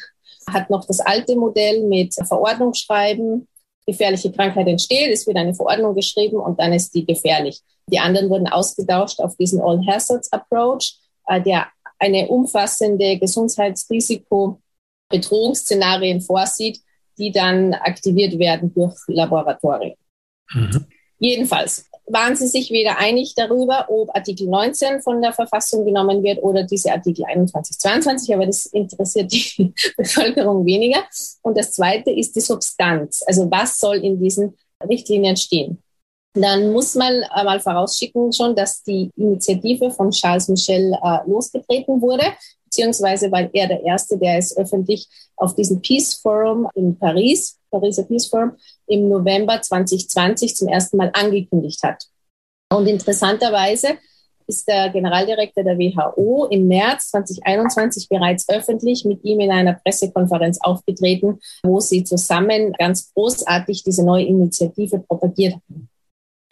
hat 0.52 0.70
noch 0.70 0.84
das 0.86 1.00
alte 1.00 1.36
Modell 1.36 1.82
mit 1.84 2.14
Verordnungsschreiben. 2.14 3.46
Gefährliche 3.86 4.32
Krankheit 4.32 4.66
entsteht, 4.66 5.12
es 5.12 5.26
wird 5.28 5.36
eine 5.36 5.54
Verordnung 5.54 5.94
geschrieben 5.94 6.38
und 6.38 6.58
dann 6.58 6.72
ist 6.72 6.92
die 6.92 7.06
gefährlich. 7.06 7.60
Die 7.88 8.00
anderen 8.00 8.28
wurden 8.28 8.48
ausgetauscht 8.48 9.20
auf 9.20 9.36
diesen 9.36 9.60
All 9.60 9.80
Hazards 9.86 10.32
Approach, 10.32 10.98
äh, 11.28 11.40
der 11.40 11.68
eine 12.00 12.26
umfassende 12.26 13.16
Gesundheitsrisiko-Bedrohungsszenarien 15.10 16.20
vorsieht, 16.20 16.80
die 17.18 17.32
dann 17.32 17.74
aktiviert 17.74 18.38
werden 18.38 18.72
durch 18.74 18.96
Laboratorien. 19.06 19.96
Mhm. 20.52 20.86
Jedenfalls 21.18 21.86
waren 22.08 22.36
sie 22.36 22.46
sich 22.46 22.70
weder 22.70 22.98
einig 22.98 23.34
darüber, 23.34 23.86
ob 23.88 24.14
Artikel 24.14 24.46
19 24.46 25.00
von 25.00 25.20
der 25.20 25.32
Verfassung 25.32 25.84
genommen 25.84 26.22
wird 26.22 26.40
oder 26.42 26.62
diese 26.62 26.92
Artikel 26.92 27.24
21, 27.24 27.78
22, 27.78 28.34
aber 28.34 28.46
das 28.46 28.66
interessiert 28.66 29.32
die 29.32 29.72
Bevölkerung 29.96 30.64
weniger. 30.64 31.02
Und 31.42 31.58
das 31.58 31.72
Zweite 31.72 32.10
ist 32.10 32.36
die 32.36 32.40
Substanz. 32.40 33.22
Also 33.26 33.50
was 33.50 33.78
soll 33.78 33.96
in 33.96 34.20
diesen 34.20 34.54
Richtlinien 34.88 35.36
stehen? 35.36 35.82
Dann 36.34 36.70
muss 36.70 36.94
man 36.94 37.22
mal 37.44 37.58
vorausschicken 37.60 38.30
schon, 38.30 38.54
dass 38.54 38.82
die 38.82 39.10
Initiative 39.16 39.90
von 39.90 40.10
Charles 40.10 40.48
Michel 40.48 40.92
äh, 41.02 41.18
losgetreten 41.26 42.00
wurde, 42.02 42.24
beziehungsweise 42.66 43.32
weil 43.32 43.50
er 43.52 43.68
der 43.68 43.82
Erste, 43.82 44.18
der 44.18 44.38
es 44.38 44.56
öffentlich 44.56 45.08
auf 45.36 45.54
diesem 45.54 45.80
Peace 45.80 46.14
Forum 46.14 46.68
in 46.74 46.98
Paris, 46.98 47.58
Pariser 47.70 48.04
Peace 48.04 48.26
Forum, 48.26 48.52
im 48.86 49.08
November 49.08 49.60
2020 49.60 50.56
zum 50.56 50.68
ersten 50.68 50.96
Mal 50.96 51.10
angekündigt 51.14 51.82
hat. 51.82 52.04
Und 52.72 52.86
interessanterweise 52.86 53.98
ist 54.46 54.68
der 54.68 54.90
Generaldirektor 54.90 55.64
der 55.64 55.78
WHO 55.78 56.46
im 56.50 56.68
März 56.68 57.10
2021 57.10 58.08
bereits 58.08 58.48
öffentlich 58.48 59.04
mit 59.04 59.24
ihm 59.24 59.40
in 59.40 59.50
einer 59.50 59.74
Pressekonferenz 59.74 60.58
aufgetreten, 60.60 61.40
wo 61.62 61.80
sie 61.80 62.04
zusammen 62.04 62.72
ganz 62.72 63.12
großartig 63.12 63.82
diese 63.82 64.04
neue 64.04 64.24
Initiative 64.24 65.00
propagiert 65.00 65.54
haben. 65.54 65.88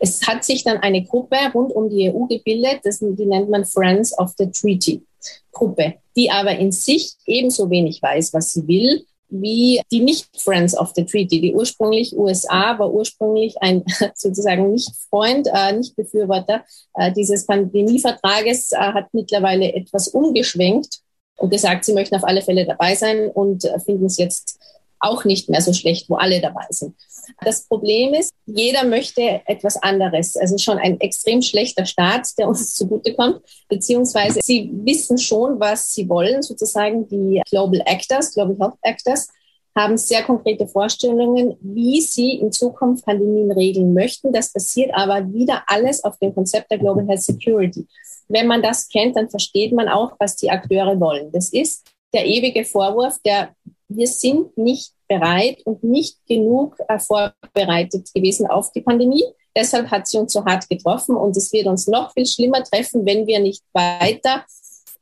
Es 0.05 0.21
hat 0.27 0.45
sich 0.45 0.63
dann 0.65 0.77
eine 0.79 1.03
Gruppe 1.03 1.37
rund 1.55 1.73
um 1.73 1.89
die 1.89 2.13
EU 2.13 2.27
gebildet, 2.27 2.81
das, 2.85 2.99
die 2.99 3.25
nennt 3.25 3.49
man 3.49 3.65
Friends 3.65 4.17
of 4.19 4.35
the 4.37 4.51
Treaty 4.51 5.03
Gruppe, 5.51 5.95
die 6.15 6.31
aber 6.31 6.59
in 6.59 6.73
sich 6.73 7.15
ebenso 7.25 7.71
wenig 7.71 8.03
weiß, 8.03 8.35
was 8.35 8.53
sie 8.53 8.69
will, 8.69 9.07
wie 9.31 9.81
die 9.91 10.01
Nicht-Friends 10.01 10.77
of 10.77 10.93
the 10.95 11.07
Treaty. 11.07 11.41
Die 11.41 11.55
ursprünglich 11.55 12.15
USA 12.15 12.79
war 12.79 12.93
ursprünglich 12.93 13.57
ein 13.63 13.83
sozusagen 14.15 14.73
Nicht-Freund, 14.73 15.49
äh, 15.51 15.73
Nicht-Befürworter 15.73 16.65
äh, 16.93 17.11
dieses 17.11 17.47
Pandemievertrages, 17.47 18.73
äh, 18.73 18.77
hat 18.77 19.07
mittlerweile 19.13 19.73
etwas 19.73 20.09
umgeschwenkt 20.09 21.01
und 21.39 21.49
gesagt, 21.49 21.87
sie 21.87 21.95
möchten 21.95 22.17
auf 22.17 22.25
alle 22.25 22.43
Fälle 22.43 22.67
dabei 22.67 22.95
sein 22.95 23.31
und 23.31 23.65
äh, 23.65 23.81
finden 23.81 24.05
es 24.05 24.19
jetzt 24.19 24.59
auch 25.05 25.25
nicht 25.25 25.49
mehr 25.49 25.61
so 25.61 25.73
schlecht, 25.73 26.09
wo 26.09 26.17
alle 26.17 26.41
dabei 26.41 26.67
sind. 26.71 26.95
Das 27.43 27.67
Problem 27.67 28.15
ist, 28.15 28.33
jeder 28.47 28.85
möchte 28.85 29.41
etwas 29.47 29.77
anderes. 29.83 30.37
Also 30.37 30.59
schon 30.59 30.79
ein 30.79 31.01
extrem 31.01 31.43
schlechter 31.43 31.87
Staat, 31.87 32.29
der 32.39 32.49
uns 32.49 32.75
zugutekommt, 32.75 33.41
beziehungsweise 33.69 34.41
sie 34.43 34.71
wissen 34.85 35.19
schon, 35.19 35.61
was 35.61 35.95
sie 35.95 36.09
wollen, 36.09 36.43
sozusagen 36.43 37.09
die 37.09 37.43
Global 37.51 37.83
Actors, 37.87 38.35
Global 38.35 38.57
Health 38.59 38.79
Actors, 38.83 39.29
haben 39.77 39.97
sehr 39.97 40.23
konkrete 40.23 40.69
Vorstellungen, 40.69 41.57
wie 41.61 42.01
sie 42.01 42.35
in 42.35 42.53
Zukunft 42.53 43.05
Pandemien 43.05 43.51
regeln 43.51 43.93
möchten. 43.93 44.33
Das 44.33 44.53
passiert 44.53 44.93
aber 44.95 45.33
wieder 45.33 45.65
alles 45.67 46.05
auf 46.05 46.17
dem 46.19 46.33
Konzept 46.33 46.71
der 46.71 46.79
Global 46.79 47.07
Health 47.09 47.23
Security. 47.23 47.87
Wenn 48.29 48.47
man 48.47 48.63
das 48.63 48.89
kennt, 48.89 49.17
dann 49.17 49.29
versteht 49.29 49.73
man 49.73 49.89
auch, 49.89 50.13
was 50.19 50.37
die 50.37 50.51
Akteure 50.51 50.99
wollen. 51.01 51.33
Das 51.33 51.53
ist 51.53 51.85
der 52.13 52.25
ewige 52.25 52.65
Vorwurf, 52.65 53.19
der 53.25 53.55
wir 53.89 54.07
sind 54.07 54.57
nicht 54.57 54.93
bereit 55.09 55.61
und 55.65 55.85
nicht 55.85 56.19
genug 56.27 56.77
äh, 56.89 56.99
vorbereitet 56.99 58.13
gewesen 58.15 58.47
auf 58.47 58.73
die 58.73 58.81
Pandemie. 58.81 59.25
Deshalb 59.57 59.91
hat 59.91 60.09
sie 60.09 60.19
uns 60.19 60.33
so 60.33 60.45
hart 60.45 60.69
getroffen 60.69 61.17
und 61.17 61.37
es 61.37 61.53
wird 61.53 61.67
uns 61.67 61.87
noch 61.87 62.13
viel 62.13 62.27
schlimmer 62.27 62.65
treffen, 62.65 63.07
wenn 63.07 63.27
wir 63.27 63.39
nicht 63.39 63.63
weiter 63.73 64.45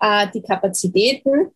äh, 0.01 0.27
die 0.35 0.43
Kapazitäten 0.43 1.53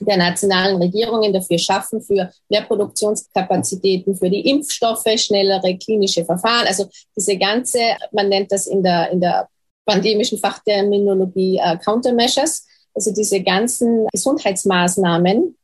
der 0.00 0.16
nationalen 0.16 0.76
Regierungen 0.80 1.32
dafür 1.32 1.58
schaffen, 1.58 2.00
für 2.00 2.30
mehr 2.48 2.62
Produktionskapazitäten, 2.62 4.16
für 4.16 4.30
die 4.30 4.48
Impfstoffe, 4.48 5.06
schnellere 5.16 5.76
klinische 5.78 6.24
Verfahren. 6.24 6.66
Also 6.66 6.88
diese 7.16 7.36
ganze, 7.36 7.78
man 8.10 8.28
nennt 8.28 8.50
das 8.50 8.66
in 8.66 8.82
der, 8.82 9.10
in 9.10 9.20
der 9.20 9.48
pandemischen 9.84 10.38
Fachterminologie 10.38 11.58
äh, 11.62 11.76
Countermeasures, 11.78 12.66
also 12.94 13.12
diese 13.12 13.42
ganzen 13.42 14.06
Gesundheitsmaßnahmen, 14.12 15.56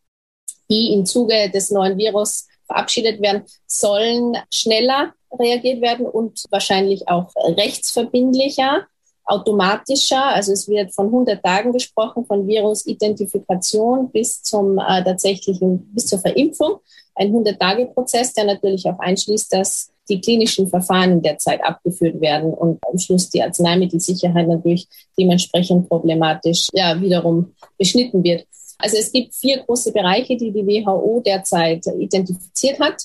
die 0.70 0.92
im 0.92 1.06
Zuge 1.06 1.50
des 1.50 1.70
neuen 1.70 1.96
Virus 1.98 2.46
verabschiedet 2.66 3.20
werden, 3.20 3.44
sollen 3.66 4.36
schneller 4.52 5.14
reagiert 5.38 5.80
werden 5.80 6.06
und 6.06 6.44
wahrscheinlich 6.50 7.08
auch 7.08 7.30
rechtsverbindlicher, 7.36 8.86
automatischer. 9.24 10.24
Also 10.24 10.52
es 10.52 10.68
wird 10.68 10.94
von 10.94 11.06
100 11.06 11.42
Tagen 11.42 11.72
gesprochen, 11.72 12.24
von 12.24 12.46
Virusidentifikation 12.46 14.10
bis 14.10 14.42
zum 14.42 14.78
äh, 14.78 15.04
tatsächlichen, 15.04 15.92
bis 15.94 16.06
zur 16.06 16.18
Verimpfung. 16.18 16.80
Ein 17.14 17.32
100-Tage-Prozess, 17.32 18.32
der 18.34 18.44
natürlich 18.44 18.86
auch 18.86 18.98
einschließt, 18.98 19.52
dass 19.52 19.90
die 20.08 20.20
klinischen 20.20 20.68
Verfahren 20.68 21.12
in 21.12 21.22
der 21.22 21.36
Zeit 21.36 21.62
abgeführt 21.62 22.20
werden 22.20 22.54
und 22.54 22.78
am 22.90 22.98
Schluss 22.98 23.28
die 23.28 23.42
Arzneimittelsicherheit 23.42 24.48
natürlich 24.48 24.88
dementsprechend 25.18 25.88
problematisch 25.88 26.68
ja 26.72 26.98
wiederum 27.00 27.54
beschnitten 27.76 28.22
wird. 28.24 28.46
Also 28.78 28.96
es 28.96 29.10
gibt 29.10 29.34
vier 29.34 29.58
große 29.64 29.92
Bereiche, 29.92 30.36
die 30.36 30.52
die 30.52 30.66
WHO 30.66 31.20
derzeit 31.24 31.84
identifiziert 31.98 32.78
hat. 32.78 33.02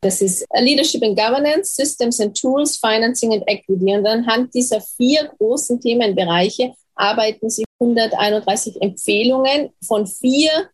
Das 0.00 0.20
ist 0.20 0.46
Leadership 0.54 1.02
and 1.02 1.18
Governance, 1.18 1.74
Systems 1.74 2.20
and 2.20 2.38
Tools, 2.38 2.76
Financing 2.76 3.32
and 3.32 3.42
Equity. 3.46 3.96
Und 3.96 4.06
anhand 4.06 4.54
dieser 4.54 4.80
vier 4.80 5.30
großen 5.38 5.80
Themenbereiche 5.80 6.74
arbeiten 6.94 7.50
sie 7.50 7.64
131 7.80 8.80
Empfehlungen 8.80 9.70
von 9.82 10.06
vier 10.06 10.68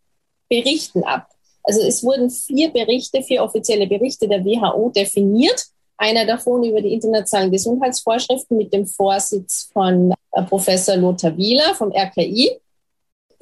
Berichten 0.49 1.05
ab. 1.05 1.29
Also 1.63 1.81
es 1.83 2.03
wurden 2.03 2.29
vier 2.29 2.71
Berichte, 2.71 3.23
vier 3.23 3.43
offizielle 3.43 3.87
Berichte 3.87 4.29
der 4.29 4.45
WHO 4.45 4.91
definiert. 4.91 5.65
Einer 5.97 6.27
davon 6.27 6.65
über 6.65 6.83
die 6.83 6.93
internationalen 6.93 7.51
Gesundheitsvorschriften 7.51 8.59
mit 8.59 8.73
dem 8.75 8.87
Vorsitz 8.87 9.71
von 9.73 10.13
äh, 10.33 10.43
Professor 10.43 10.97
Lothar 10.97 11.37
Wieler 11.37 11.75
vom 11.75 11.93
RKI 11.93 12.59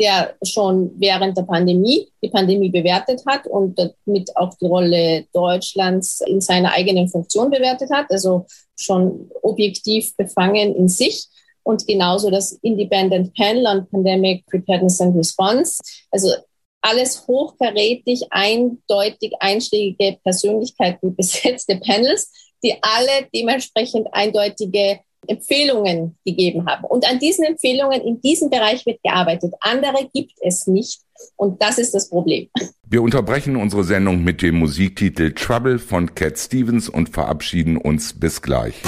der 0.03 0.35
schon 0.43 0.91
während 0.97 1.37
der 1.39 1.45
Pandemie 1.45 2.09
die 2.23 2.29
Pandemie 2.29 2.71
bewertet 2.71 3.23
hat 3.25 3.47
und 3.47 3.79
damit 3.79 4.37
auch 4.37 4.53
die 4.61 4.67
Rolle 4.67 5.27
Deutschlands 5.33 6.21
in 6.27 6.41
seiner 6.41 6.73
eigenen 6.73 7.09
Funktion 7.09 7.51
bewertet 7.51 7.91
hat, 7.93 8.07
also 8.11 8.47
schon 8.77 9.31
objektiv 9.43 10.17
befangen 10.17 10.75
in 10.75 10.89
sich. 10.89 11.27
Und 11.63 11.87
genauso 11.87 12.31
das 12.31 12.51
Independent 12.63 13.33
Panel 13.35 13.65
on 13.65 13.87
Pandemic 13.89 14.45
Preparedness 14.47 15.01
and 15.01 15.17
Response. 15.17 15.81
Also 16.11 16.33
alles 16.81 17.25
hochkarätig, 17.29 18.27
eindeutig 18.31 19.35
einschlägige 19.39 20.19
Persönlichkeiten 20.25 21.15
besetzte 21.17 21.77
Panels, 21.77 22.33
die 22.65 22.75
alle 22.83 23.29
dementsprechend 23.33 24.09
eindeutige 24.11 24.99
Empfehlungen 25.27 26.17
gegeben 26.25 26.67
haben. 26.67 26.85
Und 26.85 27.09
an 27.09 27.19
diesen 27.19 27.45
Empfehlungen 27.45 28.01
in 28.01 28.21
diesem 28.21 28.51
Bereich 28.51 28.85
wird 28.87 29.03
gearbeitet. 29.03 29.55
Andere 29.61 30.09
gibt 30.13 30.35
es 30.41 30.67
nicht. 30.67 31.01
Und 31.37 31.63
das 31.63 31.79
ist 31.79 31.95
das 31.95 32.09
Problem. 32.09 32.49
Wir 32.89 33.03
unterbrechen 33.03 33.57
unsere 33.57 33.85
Sendung 33.85 34.25
mit 34.25 34.43
dem 34.43 34.57
Musiktitel 34.57 35.33
Trouble 35.33 35.79
von 35.79 36.15
Cat 36.15 36.39
Stevens 36.39 36.89
und 36.89 37.09
verabschieden 37.09 37.77
uns 37.77 38.13
bis 38.13 38.43
gleich. 38.43 38.83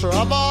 Trouble, 0.00 0.45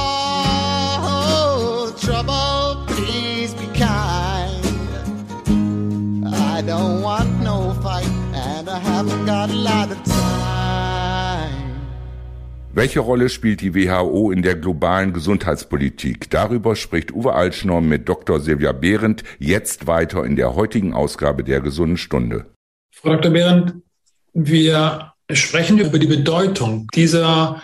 welche 12.76 13.00
Rolle 13.00 13.30
spielt 13.30 13.62
die 13.62 13.74
WHO 13.74 14.32
in 14.32 14.42
der 14.42 14.56
globalen 14.56 15.14
Gesundheitspolitik? 15.14 16.30
Darüber 16.30 16.76
spricht 16.76 17.14
Uwe 17.14 17.34
Altschnor 17.34 17.82
mit 17.82 18.10
Dr. 18.10 18.42
Silvia 18.42 18.74
Behrendt 18.74 19.24
jetzt 19.40 19.88
weiter 19.88 20.26
in 20.26 20.36
der 20.36 20.56
heutigen 20.56 20.94
Ausgabe 20.94 21.44
der 21.44 21.62
Gesunden 21.62 21.98
Stunde. 21.98 22.48
Frau 22.94 23.16
Dr. 23.16 23.32
Behrendt, 23.32 23.76
wir 24.34 25.14
sprechen 25.32 25.80
über 25.80 25.98
die 26.00 26.08
Bedeutung 26.08 26.88
dieser 26.94 27.64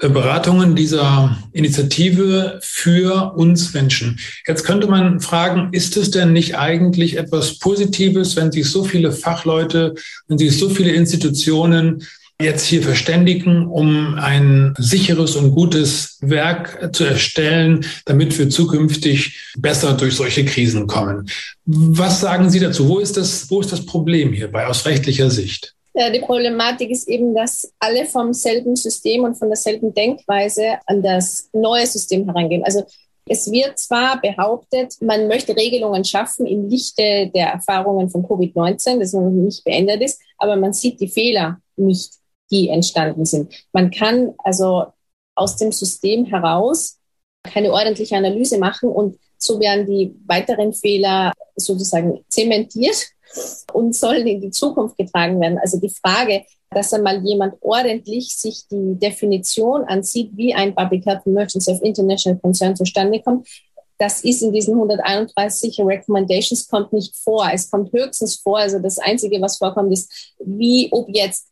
äh, 0.00 0.08
Beratungen 0.08 0.74
dieser 0.74 1.36
Initiative 1.52 2.58
für 2.62 3.34
uns 3.36 3.74
Menschen. 3.74 4.18
Jetzt 4.46 4.64
könnte 4.64 4.86
man 4.86 5.20
fragen, 5.20 5.68
ist 5.72 5.98
es 5.98 6.10
denn 6.10 6.32
nicht 6.32 6.56
eigentlich 6.58 7.18
etwas 7.18 7.58
Positives, 7.58 8.36
wenn 8.36 8.52
sich 8.52 8.70
so 8.70 8.84
viele 8.84 9.12
Fachleute, 9.12 9.94
wenn 10.28 10.38
sich 10.38 10.58
so 10.58 10.70
viele 10.70 10.92
Institutionen 10.92 12.06
jetzt 12.40 12.66
hier 12.66 12.82
verständigen, 12.82 13.66
um 13.66 14.14
ein 14.16 14.74
sicheres 14.78 15.36
und 15.36 15.52
gutes 15.52 16.18
Werk 16.20 16.94
zu 16.94 17.04
erstellen, 17.04 17.84
damit 18.04 18.38
wir 18.38 18.50
zukünftig 18.50 19.52
besser 19.56 19.94
durch 19.94 20.16
solche 20.16 20.44
Krisen 20.44 20.86
kommen. 20.86 21.30
Was 21.64 22.20
sagen 22.20 22.50
Sie 22.50 22.60
dazu? 22.60 22.88
Wo 22.88 22.98
ist 22.98 23.16
das, 23.16 23.50
wo 23.50 23.60
ist 23.60 23.72
das 23.72 23.86
Problem 23.86 24.32
hierbei 24.32 24.66
aus 24.66 24.84
rechtlicher 24.84 25.30
Sicht? 25.30 25.74
Die 25.94 26.20
Problematik 26.20 26.90
ist 26.90 27.08
eben, 27.08 27.34
dass 27.34 27.72
alle 27.78 28.04
vom 28.04 28.34
selben 28.34 28.76
System 28.76 29.24
und 29.24 29.34
von 29.34 29.48
derselben 29.48 29.94
Denkweise 29.94 30.76
an 30.84 31.02
das 31.02 31.48
neue 31.54 31.86
System 31.86 32.26
herangehen. 32.26 32.62
Also 32.64 32.84
es 33.26 33.50
wird 33.50 33.78
zwar 33.78 34.20
behauptet, 34.20 34.94
man 35.00 35.26
möchte 35.26 35.56
Regelungen 35.56 36.04
schaffen 36.04 36.44
im 36.44 36.68
Lichte 36.68 37.30
der 37.34 37.46
Erfahrungen 37.46 38.10
von 38.10 38.22
Covid-19, 38.24 38.98
das 38.98 39.14
noch 39.14 39.30
nicht 39.30 39.64
beendet 39.64 40.02
ist, 40.02 40.20
aber 40.36 40.56
man 40.56 40.74
sieht 40.74 41.00
die 41.00 41.08
Fehler 41.08 41.58
nicht 41.76 42.12
die 42.50 42.68
entstanden 42.68 43.24
sind. 43.24 43.52
Man 43.72 43.90
kann 43.90 44.34
also 44.38 44.86
aus 45.34 45.56
dem 45.56 45.72
System 45.72 46.24
heraus 46.24 46.98
keine 47.42 47.72
ordentliche 47.72 48.16
Analyse 48.16 48.58
machen 48.58 48.88
und 48.88 49.18
so 49.38 49.60
werden 49.60 49.86
die 49.86 50.14
weiteren 50.26 50.72
Fehler 50.72 51.32
sozusagen 51.56 52.24
zementiert 52.28 52.96
und 53.72 53.94
sollen 53.94 54.26
in 54.26 54.40
die 54.40 54.50
Zukunft 54.50 54.96
getragen 54.96 55.40
werden. 55.40 55.58
Also 55.58 55.78
die 55.78 55.90
Frage, 55.90 56.44
dass 56.70 56.92
einmal 56.92 57.24
jemand 57.24 57.54
ordentlich 57.60 58.36
sich 58.36 58.66
die 58.68 58.98
Definition 58.98 59.84
ansieht, 59.84 60.30
wie 60.34 60.54
ein 60.54 60.74
Public 60.74 61.06
Health 61.06 61.26
Emergency 61.26 61.70
of 61.70 61.82
International 61.82 62.40
Concern 62.40 62.74
zustande 62.74 63.20
kommt, 63.20 63.46
das 63.98 64.24
ist 64.24 64.42
in 64.42 64.52
diesen 64.52 64.74
131 64.74 65.78
Recommendations 65.80 66.68
kommt 66.68 66.92
nicht 66.92 67.16
vor. 67.16 67.48
Es 67.52 67.70
kommt 67.70 67.92
höchstens 67.92 68.36
vor, 68.36 68.58
also 68.58 68.78
das 68.78 68.98
Einzige, 68.98 69.40
was 69.40 69.56
vorkommt, 69.56 69.92
ist, 69.92 70.34
wie 70.44 70.88
ob 70.92 71.08
jetzt 71.08 71.48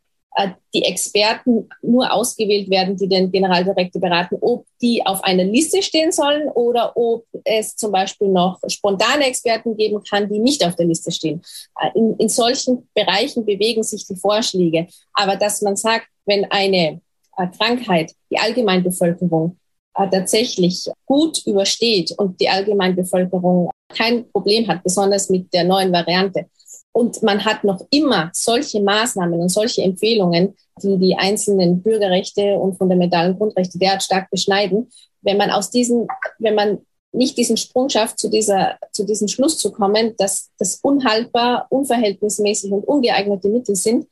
die 0.75 0.83
Experten 0.83 1.69
nur 1.83 2.13
ausgewählt 2.13 2.69
werden, 2.69 2.97
die 2.97 3.09
den 3.09 3.31
Generaldirektor 3.31 4.01
beraten, 4.01 4.37
ob 4.41 4.67
die 4.83 5.05
auf 5.07 5.23
einer 5.23 5.45
Liste 5.45 5.81
stehen 5.81 6.11
sollen 6.11 6.49
oder 6.49 6.97
ob 6.97 7.25
es 7.45 7.77
zum 7.77 7.93
Beispiel 7.93 8.29
noch 8.29 8.59
spontane 8.67 9.27
Experten 9.27 9.77
geben 9.77 10.03
kann, 10.03 10.29
die 10.29 10.41
nicht 10.41 10.67
auf 10.67 10.75
der 10.75 10.87
Liste 10.87 11.13
stehen. 11.13 11.41
Äh, 11.81 11.97
in, 11.97 12.17
in 12.17 12.29
solchen 12.29 12.89
Bereichen 12.95 13.47
bewegen 13.47 13.85
sich 13.85 14.07
die 14.07 14.17
Vorschläge. 14.17 14.89
Aber 15.13 15.37
dass 15.37 15.63
man 15.63 15.77
sagt, 15.77 16.07
wenn 16.27 16.45
eine 16.51 17.01
äh, 17.37 17.47
Krankheit 17.57 18.13
die 18.31 18.39
Allgemeinbevölkerung 18.39 19.57
tatsächlich 19.95 20.91
gut 21.07 21.47
übersteht 21.47 22.13
und 22.19 22.41
die 22.41 22.49
Allgemeinbevölkerung 22.49 23.71
kein 23.89 24.29
Problem 24.33 24.67
hat, 24.67 24.83
besonders 24.83 25.31
mit 25.31 25.55
der 25.55 25.63
neuen 25.63 25.93
Variante, 25.93 26.47
und 26.95 27.25
man 27.25 27.45
hat 27.45 27.65
noch 27.65 27.85
immer 27.91 28.31
solche 28.33 28.81
Maßnahmen 28.81 29.41
und 29.41 29.49
solche 29.49 29.83
Empfehlungen, 29.83 30.55
die 30.81 30.97
die 30.97 31.17
einzelnen 31.17 31.83
Bürgerrechte 31.83 32.55
und 32.55 32.79
fundamentalen 32.79 33.37
Grundrechte 33.37 33.79
derart 33.79 34.05
stark 34.05 34.31
beschneiden. 34.31 34.91
Wenn 35.21 35.37
man 35.37 35.51
aus 35.51 35.71
diesen, 35.71 36.07
wenn 36.39 36.55
man 36.55 36.79
nicht 37.11 37.37
diesen 37.37 37.57
Sprung 37.57 37.89
schafft, 37.89 38.21
zu 38.21 38.29
dieser, 38.31 38.77
zu 38.93 39.05
diesem 39.05 39.27
Schluss 39.27 39.59
zu 39.59 39.73
kommen, 39.73 40.15
dass 40.19 40.51
das 40.59 40.79
unhaltbar, 40.83 41.67
unverhältnismäßig 41.71 42.71
und 42.71 42.85
ungeeignete 42.85 43.49
Mittel 43.49 43.75
sind, 43.75 44.07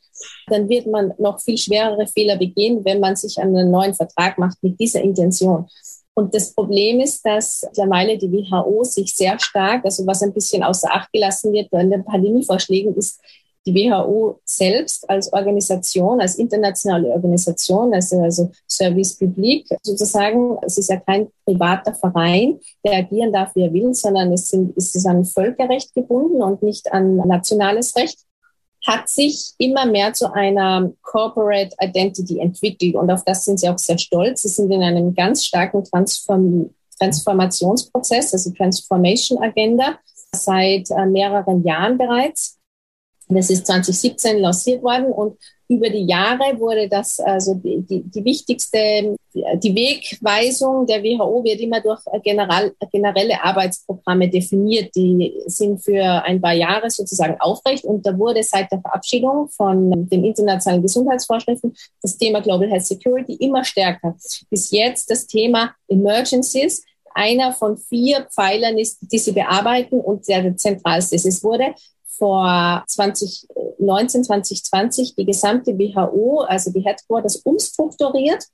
dann 0.49 0.68
wird 0.68 0.88
man 0.88 1.14
noch 1.18 1.40
viel 1.40 1.59
schwerere 1.59 2.09
Fehler 2.09 2.37
begehen, 2.37 2.85
wenn 2.85 2.99
man 2.99 3.14
sich 3.14 3.38
einen 3.38 3.71
neuen 3.71 3.95
Vertrag 3.95 4.38
macht 4.38 4.61
mit 4.62 4.79
dieser 4.81 5.03
Intention. 5.03 5.68
Und 6.14 6.35
das 6.35 6.53
Problem 6.53 7.01
ist, 7.01 7.25
dass 7.25 7.62
mittlerweile 7.62 8.18
die 8.18 8.31
WHO 8.31 8.85
sich 8.85 9.14
sehr 9.14 9.38
stark, 9.38 9.85
also 9.85 10.07
was 10.07 10.22
ein 10.22 10.33
bisschen 10.33 10.62
außer 10.62 10.90
Acht 10.90 11.11
gelassen 11.12 11.53
wird 11.53 11.70
bei 11.70 11.85
den 11.85 12.05
Pandemievorschlägen, 12.05 12.94
ist 12.96 13.18
die 13.64 13.75
WHO 13.75 14.40
selbst 14.44 15.09
als 15.09 15.33
Organisation, 15.33 16.20
als 16.20 16.35
internationale 16.35 17.09
Organisation, 17.09 17.94
also, 17.94 18.20
also 18.20 18.51
Service 18.68 19.16
Public 19.16 19.66
sozusagen, 19.83 20.59
es 20.62 20.79
ist 20.79 20.90
ja 20.90 20.96
kein 20.96 21.29
privater 21.46 21.94
Verein, 21.94 22.59
der 22.85 22.98
agieren 22.98 23.33
darf, 23.33 23.55
wie 23.55 23.62
er 23.62 23.72
will, 23.72 23.94
sondern 23.94 24.33
es, 24.33 24.48
sind, 24.48 24.77
es 24.77 24.94
ist 24.94 25.07
an 25.07 25.25
Völkerrecht 25.25 25.94
gebunden 25.94 26.42
und 26.42 26.62
nicht 26.62 26.92
an 26.92 27.16
nationales 27.16 27.94
Recht 27.96 28.18
hat 28.87 29.09
sich 29.09 29.53
immer 29.59 29.87
mehr 29.87 30.12
zu 30.12 30.33
einer 30.33 30.92
Corporate 31.03 31.75
Identity 31.81 32.40
entwickelt 32.40 32.97
und 32.97 33.11
auf 33.11 33.25
das 33.25 33.45
sind 33.45 33.61
sie 33.61 33.68
auch 33.68 33.79
sehr 33.79 33.99
stolz. 33.99 34.42
Sie 34.42 34.49
sind 34.49 34.71
in 34.73 34.83
einem 34.83 35.14
ganz 35.14 35.45
starken 35.45 35.85
Transform 35.85 36.71
Transformationsprozess, 36.99 38.33
also 38.33 38.53
Transformation 38.53 39.42
Agenda, 39.42 39.99
seit 40.33 40.88
äh, 40.90 41.07
mehreren 41.07 41.64
Jahren 41.64 41.99
bereits. 41.99 42.61
Das 43.29 43.51
ist 43.51 43.66
2017 43.66 44.38
lanciert 44.38 44.83
worden 44.83 45.07
und 45.07 45.37
über 45.72 45.88
die 45.88 46.04
Jahre 46.04 46.58
wurde 46.58 46.88
das, 46.88 47.18
also 47.20 47.54
die, 47.54 47.80
die, 47.80 48.02
die 48.02 48.24
wichtigste, 48.24 49.16
die 49.35 49.74
Wegweisung 49.74 50.87
der 50.87 51.02
WHO 51.02 51.42
wird 51.42 51.61
immer 51.61 51.80
durch 51.80 52.00
general, 52.22 52.72
generelle 52.90 53.42
Arbeitsprogramme 53.42 54.28
definiert. 54.28 54.94
Die 54.94 55.32
sind 55.46 55.82
für 55.82 56.04
ein 56.04 56.40
paar 56.40 56.52
Jahre 56.52 56.90
sozusagen 56.90 57.40
aufrecht 57.40 57.85
und 57.85 58.04
da 58.04 58.16
wurde 58.18 58.42
seit 58.42 58.70
der 58.70 58.80
Verabschiedung 58.80 59.48
von 59.48 60.08
den 60.08 60.24
internationalen 60.24 60.82
Gesundheitsvorschriften 60.82 61.74
das 62.02 62.16
Thema 62.18 62.40
Global 62.40 62.68
Health 62.68 62.87
Security 62.87 63.35
immer 63.35 63.64
stärker. 63.64 64.14
Bis 64.50 64.70
jetzt 64.70 65.11
das 65.11 65.26
Thema 65.26 65.74
Emergencies 65.88 66.85
einer 67.14 67.52
von 67.52 67.76
vier 67.76 68.26
Pfeilern 68.30 68.78
ist, 68.78 68.98
die 69.00 69.18
sie 69.18 69.32
bearbeiten 69.32 70.00
und 70.00 70.26
der 70.28 70.56
zentralste 70.56 71.16
ist. 71.16 71.26
Es 71.26 71.42
wurde 71.42 71.74
vor 72.22 72.85
2019, 72.87 74.22
2020 74.22 75.16
die 75.16 75.26
gesamte 75.26 75.76
WHO, 75.76 76.42
also 76.42 76.70
die 76.70 76.85
Headquarters, 76.85 77.38
umstrukturiert 77.38 78.44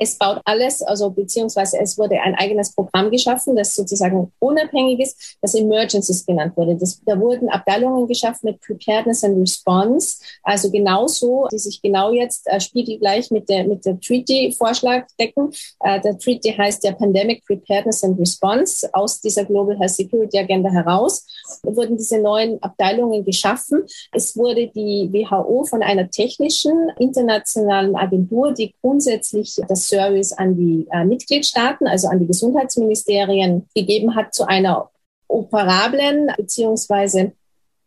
es 0.00 0.16
baut 0.16 0.40
alles, 0.46 0.80
also 0.80 1.10
beziehungsweise 1.10 1.78
es 1.78 1.98
wurde 1.98 2.18
ein 2.20 2.34
eigenes 2.34 2.74
Programm 2.74 3.10
geschaffen, 3.10 3.54
das 3.54 3.74
sozusagen 3.74 4.32
unabhängig 4.38 4.98
ist, 5.00 5.36
das 5.42 5.54
Emergencies 5.54 6.24
genannt 6.24 6.56
wurde. 6.56 6.74
Das, 6.74 7.02
da 7.04 7.20
wurden 7.20 7.50
Abteilungen 7.50 8.08
geschaffen 8.08 8.46
mit 8.46 8.60
Preparedness 8.62 9.24
and 9.24 9.38
Response, 9.38 10.16
also 10.42 10.70
genauso, 10.70 11.48
die 11.52 11.58
sich 11.58 11.82
genau 11.82 12.12
jetzt 12.12 12.46
äh, 12.46 12.58
spiegelgleich 12.60 13.30
mit 13.30 13.50
der, 13.50 13.64
mit 13.64 13.84
der 13.84 14.00
Treaty-Vorschlag 14.00 15.06
decken. 15.18 15.52
Äh, 15.80 16.00
der 16.00 16.18
Treaty 16.18 16.54
heißt 16.56 16.82
der 16.82 16.92
Pandemic 16.92 17.44
Preparedness 17.44 18.02
and 18.02 18.18
Response 18.18 18.88
aus 18.94 19.20
dieser 19.20 19.44
Global 19.44 19.78
Health 19.78 19.90
Security 19.90 20.38
Agenda 20.38 20.70
heraus. 20.70 21.26
Wurden 21.62 21.98
diese 21.98 22.18
neuen 22.18 22.62
Abteilungen 22.62 23.22
geschaffen. 23.22 23.84
Es 24.12 24.34
wurde 24.34 24.68
die 24.68 25.10
WHO 25.12 25.64
von 25.64 25.82
einer 25.82 26.08
technischen 26.08 26.90
internationalen 26.98 27.94
Agentur, 27.96 28.52
die 28.52 28.74
grundsätzlich 28.80 29.60
das 29.68 29.89
Service 29.90 30.32
an 30.32 30.56
die 30.56 30.86
äh, 30.92 31.04
Mitgliedstaaten, 31.04 31.86
also 31.86 32.08
an 32.08 32.20
die 32.20 32.26
Gesundheitsministerien 32.26 33.68
gegeben 33.74 34.14
hat, 34.14 34.34
zu 34.34 34.46
einer 34.46 34.90
operablen 35.28 36.32
beziehungsweise 36.36 37.32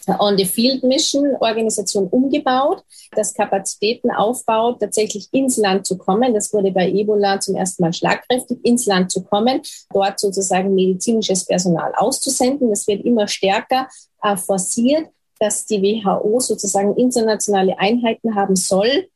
On-the-Field-Mission-Organisation 0.08 2.08
umgebaut, 2.08 2.84
das 3.12 3.34
Kapazitäten 3.34 4.12
aufbaut, 4.12 4.82
tatsächlich 4.82 5.30
ins 5.32 5.58
Land 5.58 5.86
zu 5.86 5.98
kommen. 5.98 6.34
Das 6.34 6.54
wurde 6.54 6.72
bei 6.72 6.90
Ebola 6.90 7.40
zum 7.40 7.56
ersten 7.56 7.84
Mal 7.84 7.94
schlagkräftig, 7.94 8.58
ins 8.64 8.86
Land 8.86 9.12
zu 9.12 9.24
kommen, 9.24 9.62
dort 9.94 10.20
sozusagen 10.20 10.76
medizinisches 10.76 11.46
Personal 11.46 11.94
auszusenden. 11.96 12.70
Das 12.70 12.88
wird 12.88 13.06
immer 13.06 13.28
stärker 13.28 13.88
äh, 14.22 14.36
forciert, 14.36 15.08
dass 15.40 15.66
die 15.66 15.82
WHO 15.82 16.40
sozusagen 16.40 16.96
internationale 16.98 17.78
Einheiten 17.80 18.36
haben 18.36 18.56
soll, 18.56 19.08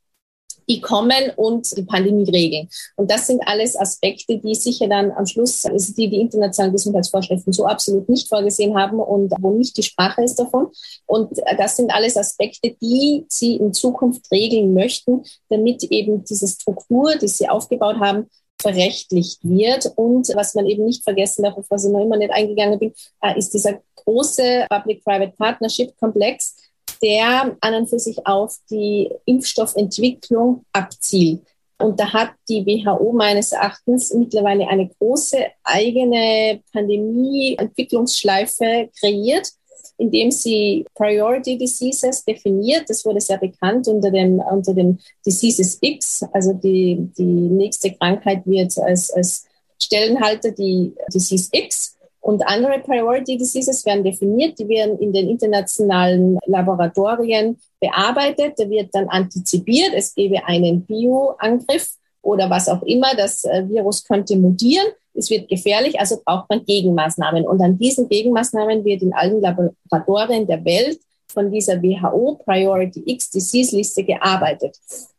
die 0.68 0.82
kommen 0.82 1.32
und 1.36 1.76
die 1.78 1.84
Pandemie 1.84 2.30
regeln. 2.30 2.70
Und 2.96 3.10
das 3.10 3.28
sind 3.28 3.42
alles 3.46 3.76
Aspekte, 3.76 4.38
die 4.38 4.56
sicher 4.56 4.88
dann 4.88 5.12
am 5.12 5.26
Schluss, 5.26 5.66
also 5.66 5.94
die 5.94 6.10
die 6.10 6.22
internationalen 6.22 6.74
Gesundheitsvorschriften 6.74 7.54
so 7.54 7.66
absolut 7.66 8.10
nicht 8.10 8.28
vorgesehen 8.28 8.78
haben 8.78 9.00
und 9.00 9.32
wo 9.40 9.52
nicht 9.52 9.78
die 9.78 9.84
Sprache 9.84 10.24
ist 10.24 10.36
davon. 10.36 10.68
Und 11.06 11.40
das 11.58 11.78
sind 11.78 11.94
alles 11.94 12.18
Aspekte, 12.18 12.76
die 12.82 13.26
sie 13.30 13.56
in 13.56 13.74
Zukunft 13.74 14.32
regeln 14.32 14.74
möchten, 14.74 15.24
damit 15.50 15.84
eben 15.84 16.24
diese 16.24 16.48
Struktur, 16.48 17.16
die 17.16 17.28
sie 17.28 17.50
aufgebaut 17.50 17.98
haben, 18.00 18.28
verrechtlicht 18.60 19.40
wird. 19.44 19.92
Und 19.96 20.30
was 20.36 20.56
man 20.56 20.66
eben 20.66 20.86
nicht 20.86 21.04
vergessen 21.04 21.44
darf, 21.44 21.58
auf 21.58 21.66
was 21.70 21.86
ich 21.86 21.92
noch 21.92 22.02
immer 22.02 22.18
nicht 22.18 22.32
eingegangen 22.32 22.80
bin, 22.80 22.94
äh, 23.22 23.38
ist 23.38 23.54
dieser 23.54 23.80
große 23.96 24.66
Public-Private 24.70 25.34
Partnership-Komplex, 25.38 26.56
der 27.02 27.56
an 27.62 27.74
und 27.74 27.90
für 27.90 28.00
sich 28.00 28.18
auf 28.26 28.58
die 28.70 29.10
Impfstoffentwicklung 29.26 30.66
abzielt. 30.74 31.42
Und 31.80 32.00
da 32.00 32.12
hat 32.12 32.32
die 32.50 32.66
WHO 32.66 33.14
meines 33.14 33.52
Erachtens 33.52 34.12
mittlerweile 34.14 34.68
eine 34.68 34.90
große 34.90 35.38
eigene 35.64 36.62
Pandemie-Entwicklungsschleife 36.74 38.90
kreiert, 39.00 39.48
indem 39.98 40.32
sie 40.32 40.86
Priority 40.96 41.56
Diseases 41.58 42.26
definiert. 42.26 42.90
Das 42.90 43.06
wurde 43.06 43.22
sehr 43.22 43.38
bekannt 43.38 43.88
unter 43.88 44.10
dem, 44.10 44.40
unter 44.40 44.74
dem 44.74 44.98
Diseases 45.26 45.78
X. 45.82 46.26
Also 46.32 46.54
die, 46.54 47.12
die 47.18 47.24
nächste 47.24 47.94
Krankheit 47.94 48.42
wird 48.46 48.78
als, 48.80 49.12
als 49.12 49.46
Stellenhalter 49.80 50.52
die 50.52 50.94
Disease 51.14 51.50
X. 51.52 51.97
Und 52.28 52.46
andere 52.46 52.80
Priority 52.80 53.38
Diseases 53.38 53.86
werden 53.86 54.04
definiert, 54.04 54.60
die 54.60 54.68
werden 54.68 55.00
in 55.00 55.14
den 55.14 55.30
internationalen 55.30 56.38
Laboratorien 56.46 57.58
bearbeitet, 57.80 58.56
da 58.58 58.70
wird 58.70 58.94
dann 58.94 59.08
antizipiert, 59.08 59.94
es 59.96 60.14
gebe 60.14 60.46
einen 60.46 60.86
Bioangriff 60.86 61.88
oder 62.22 62.50
was 62.50 62.68
auch 62.68 62.84
immer, 62.84 63.16
das 63.16 63.46
äh, 63.46 63.64
Virus 63.70 64.04
könnte 64.04 64.36
mutieren, 64.36 64.88
es 65.14 65.30
wird 65.30 65.48
gefährlich, 65.48 65.98
also 66.02 66.18
braucht 66.26 66.50
man 66.50 66.66
Gegenmaßnahmen. 66.66 67.48
Und 67.48 67.62
an 67.62 67.78
diesen 67.78 68.10
Gegenmaßnahmen 68.10 68.84
wird 68.84 69.04
in 69.04 69.14
allen 69.14 69.40
Laboratorien 69.40 70.46
der 70.46 70.66
Welt 70.66 71.00
von 71.30 71.50
dieser 71.50 71.82
WHO 71.82 72.42
Priority 72.44 73.04
X 73.06 73.30
Disease 73.30 73.74
Liste 73.74 74.04
gearbeitet. 74.04 74.76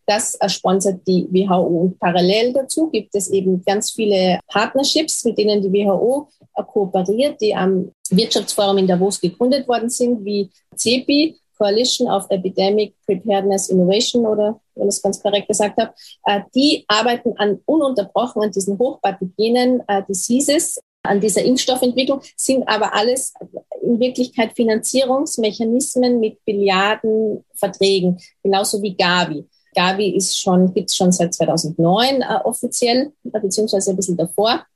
Das 0.08 0.38
sponsert 0.46 1.06
die 1.06 1.28
WHO. 1.30 1.60
Und 1.60 1.98
parallel 2.00 2.54
dazu 2.54 2.88
gibt 2.88 3.14
es 3.14 3.28
eben 3.30 3.62
ganz 3.62 3.90
viele 3.90 4.40
Partnerships, 4.48 5.22
mit 5.24 5.36
denen 5.36 5.60
die 5.60 5.70
WHO 5.70 6.28
kooperiert, 6.66 7.38
die 7.42 7.54
am 7.54 7.92
Wirtschaftsforum 8.08 8.78
in 8.78 8.86
Davos 8.86 9.20
gegründet 9.20 9.68
worden 9.68 9.90
sind, 9.90 10.24
wie 10.24 10.50
CEPI, 10.74 11.36
Coalition 11.58 12.08
of 12.08 12.24
Epidemic 12.30 12.94
Preparedness 13.04 13.68
Innovation 13.68 14.24
oder 14.24 14.58
wenn 14.76 14.88
ich 14.88 14.94
es 14.94 15.02
ganz 15.02 15.20
korrekt 15.20 15.48
gesagt 15.48 15.78
habe, 15.78 15.92
äh, 16.24 16.40
die 16.54 16.84
arbeiten 16.88 17.34
an 17.36 17.60
ununterbrochen 17.66 18.42
an 18.42 18.50
diesen 18.50 18.78
hochpathogenen 18.78 19.82
äh, 19.88 20.02
Diseases, 20.08 20.80
an 21.02 21.20
dieser 21.20 21.42
Impfstoffentwicklung, 21.42 22.22
sind 22.36 22.66
aber 22.66 22.94
alles 22.94 23.34
in 23.82 23.98
Wirklichkeit 24.00 24.52
Finanzierungsmechanismen 24.54 26.18
mit 26.20 26.44
Billiardenverträgen, 26.44 28.18
genauso 28.42 28.80
wie 28.82 28.96
Gavi. 28.96 29.44
Gavi 29.78 30.16
ist 30.16 30.36
schon, 30.36 30.74
gibt 30.74 30.90
es 30.90 30.96
schon 30.96 31.12
seit 31.12 31.32
2009 31.32 32.20
äh, 32.20 32.24
offiziell, 32.42 33.12
beziehungsweise 33.22 33.90
ein 33.90 33.96
bisschen 33.96 34.16
davor. 34.16 34.66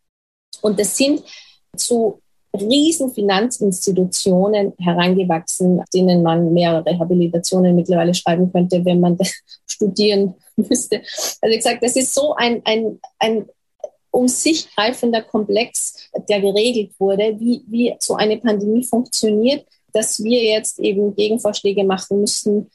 Und 0.61 0.79
das 0.79 0.97
sind 0.97 1.25
zu 1.77 2.21
riesen 2.55 3.13
Finanzinstitutionen 3.13 4.75
herangewachsen, 4.79 5.83
denen 5.93 6.23
man 6.23 6.53
mehrere 6.53 6.97
Habilitationen 6.99 7.75
mittlerweile 7.75 8.15
schreiben 8.15 8.53
könnte, 8.53 8.85
wenn 8.85 9.01
man 9.01 9.19
studieren 9.67 10.35
müsste. 10.55 11.03
Also 11.41 11.61
sage, 11.61 11.79
das 11.81 11.97
ist 11.97 12.15
so 12.15 12.35
ein, 12.35 12.63
ein, 12.65 13.01
ein 13.19 13.47
um 14.13 14.29
sich 14.29 14.69
greifender 14.77 15.23
Komplex, 15.23 16.11
der 16.29 16.41
geregelt 16.41 16.93
wurde, 16.99 17.35
wie, 17.41 17.65
wie 17.67 17.97
so 17.99 18.15
eine 18.15 18.37
Pandemie 18.37 18.85
funktioniert, 18.85 19.67
dass 19.93 20.23
wir 20.23 20.45
jetzt 20.45 20.79
eben 20.79 21.17
Gegenvorschläge 21.17 21.83
machen 21.83 22.21
müssen, 22.21 22.71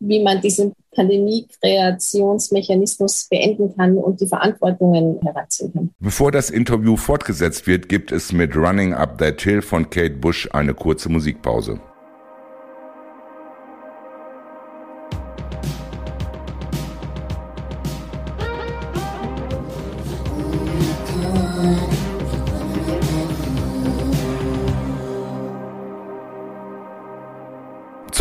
wie 0.00 0.22
man 0.22 0.40
diesen 0.40 0.72
Pandemie-Kreationsmechanismus 0.94 3.28
beenden 3.28 3.74
kann 3.76 3.96
und 3.96 4.20
die 4.20 4.26
Verantwortungen 4.26 5.20
heranziehen 5.22 5.72
kann. 5.72 5.90
Bevor 5.98 6.32
das 6.32 6.50
Interview 6.50 6.96
fortgesetzt 6.96 7.66
wird, 7.66 7.88
gibt 7.88 8.12
es 8.12 8.32
mit 8.32 8.54
Running 8.56 8.94
Up 8.94 9.18
That 9.18 9.42
Hill 9.42 9.62
von 9.62 9.90
Kate 9.90 10.14
Bush 10.14 10.48
eine 10.52 10.74
kurze 10.74 11.08
Musikpause. 11.08 11.80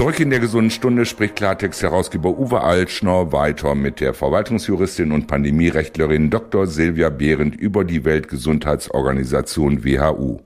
Zurück 0.04 0.20
in 0.20 0.32
der 0.32 0.42
gesunden 0.42 0.70
Stunde 0.70 1.06
spricht 1.06 1.38
Klartext-Herausgeber 1.38 2.38
Uwe 2.38 2.60
Altschner 2.60 3.32
weiter 3.32 3.74
mit 3.74 4.02
der 4.02 4.14
Verwaltungsjuristin 4.14 5.14
und 5.14 5.28
Pandemierechtlerin 5.28 6.30
Dr. 6.30 6.68
Silvia 6.68 7.08
Behrendt 7.08 7.56
über 7.56 7.86
die 7.86 8.04
Weltgesundheitsorganisation 8.04 9.86
WHO. 9.86 10.42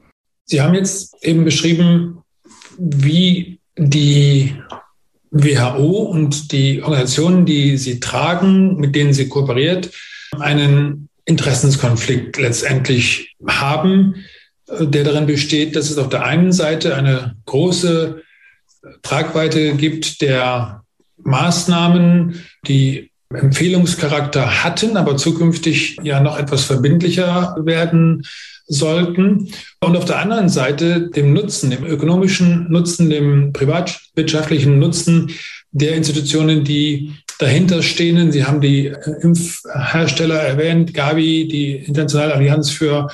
Sie 0.46 0.62
haben 0.62 0.76
jetzt 0.76 1.16
eben 1.24 1.44
beschrieben, 1.44 2.20
wie 2.78 3.60
die 3.76 4.54
WHO 5.32 6.04
und 6.04 6.52
die 6.52 6.84
Organisationen, 6.84 7.48
die 7.48 7.78
sie 7.78 8.00
tragen, 8.00 8.76
mit 8.76 8.96
denen 8.96 9.14
sie 9.14 9.28
kooperiert, 9.28 9.90
einen 10.38 11.10
Interessenskonflikt 11.26 12.38
letztendlich 12.38 13.36
haben, 13.48 14.24
der 14.70 15.04
darin 15.04 15.26
besteht, 15.26 15.76
dass 15.76 15.90
es 15.90 15.98
auf 15.98 16.10
der 16.10 16.26
einen 16.26 16.52
Seite 16.52 16.96
eine 16.96 17.38
große 17.48 18.22
Tragweite 19.02 19.76
gibt 19.76 20.22
der 20.22 20.84
Maßnahmen, 21.18 22.42
die 22.68 23.12
Empfehlungscharakter 23.34 24.64
hatten, 24.64 24.96
aber 24.96 25.18
zukünftig 25.18 25.98
ja 26.02 26.22
noch 26.22 26.38
etwas 26.40 26.64
verbindlicher 26.64 27.58
werden 27.60 28.26
sollten. 28.68 29.50
Und 29.82 29.98
auf 29.98 30.06
der 30.06 30.20
anderen 30.20 30.50
Seite 30.50 31.10
dem 31.10 31.34
Nutzen, 31.34 31.72
dem 31.72 31.86
ökonomischen 31.86 32.72
Nutzen, 32.72 33.10
dem 33.10 33.52
privatwirtschaftlichen 33.54 34.80
Nutzen 34.80 35.32
der 35.72 35.96
Institutionen, 35.96 36.64
die 36.64 37.14
dahinter 37.40 37.84
stehen. 37.84 38.32
Sie 38.32 38.46
haben 38.46 38.62
die 38.62 38.94
Impfhersteller 39.22 40.40
erwähnt, 40.40 40.94
Gavi, 40.94 41.48
die 41.48 41.76
Internationale 41.76 42.34
Allianz 42.34 42.70
für 42.70 43.08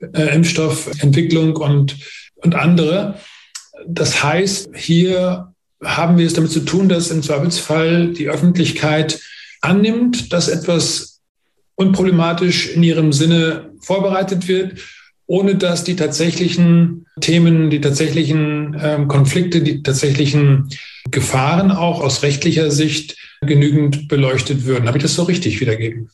äh, 0.00 0.34
Impfstoffentwicklung 0.34 1.56
und, 1.56 1.96
und 2.36 2.54
andere. 2.54 3.16
Das 3.86 4.22
heißt, 4.22 4.70
hier 4.74 5.54
haben 5.82 6.18
wir 6.18 6.26
es 6.26 6.34
damit 6.34 6.50
zu 6.50 6.60
tun, 6.60 6.88
dass 6.88 7.10
im 7.10 7.22
Zweifelsfall 7.22 8.12
die 8.12 8.28
Öffentlichkeit 8.28 9.20
annimmt, 9.60 10.32
dass 10.32 10.48
etwas 10.48 11.20
unproblematisch 11.74 12.74
in 12.74 12.82
ihrem 12.82 13.12
Sinne 13.12 13.72
vorbereitet 13.80 14.48
wird, 14.48 14.80
ohne 15.26 15.54
dass 15.54 15.84
die 15.84 15.96
tatsächlichen 15.96 17.06
Themen, 17.20 17.70
die 17.70 17.80
tatsächlichen 17.80 18.76
ähm, 18.82 19.08
Konflikte, 19.08 19.62
die 19.62 19.82
tatsächlichen 19.82 20.68
Gefahren 21.10 21.70
auch 21.70 22.02
aus 22.02 22.22
rechtlicher 22.22 22.70
Sicht 22.70 23.16
genügend 23.40 24.08
beleuchtet 24.08 24.64
würden. 24.64 24.88
Habe 24.88 24.98
ich 24.98 25.02
das 25.02 25.14
so 25.14 25.22
richtig 25.22 25.60
wiedergeben? 25.60 26.10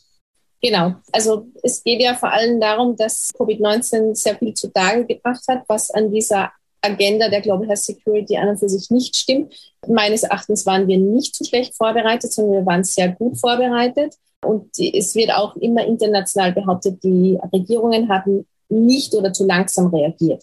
Genau. 0.62 0.96
Also 1.12 1.48
es 1.62 1.82
geht 1.82 2.00
ja 2.00 2.14
vor 2.14 2.30
allem 2.30 2.60
darum, 2.60 2.96
dass 2.96 3.32
Covid-19 3.38 4.14
sehr 4.14 4.36
viel 4.36 4.54
zutage 4.54 5.04
gebracht 5.04 5.42
hat, 5.48 5.62
was 5.68 5.90
an 5.90 6.10
dieser 6.12 6.52
Agenda 6.82 7.28
der 7.28 7.40
Global 7.40 7.66
Health 7.66 7.78
Security 7.78 8.36
an 8.36 8.48
und 8.48 8.58
für 8.58 8.68
sich 8.68 8.90
nicht 8.90 9.16
stimmt. 9.16 9.54
Meines 9.86 10.22
Erachtens 10.22 10.66
waren 10.66 10.86
wir 10.86 10.98
nicht 10.98 11.34
zu 11.34 11.44
schlecht 11.44 11.74
vorbereitet, 11.74 12.32
sondern 12.32 12.60
wir 12.60 12.66
waren 12.66 12.84
sehr 12.84 13.08
gut 13.10 13.38
vorbereitet. 13.38 14.14
Und 14.44 14.70
es 14.78 15.14
wird 15.14 15.32
auch 15.32 15.56
immer 15.56 15.84
international 15.84 16.52
behauptet, 16.52 17.02
die 17.02 17.38
Regierungen 17.52 18.08
haben 18.08 18.46
nicht 18.68 19.14
oder 19.14 19.32
zu 19.32 19.44
langsam 19.44 19.88
reagiert. 19.88 20.42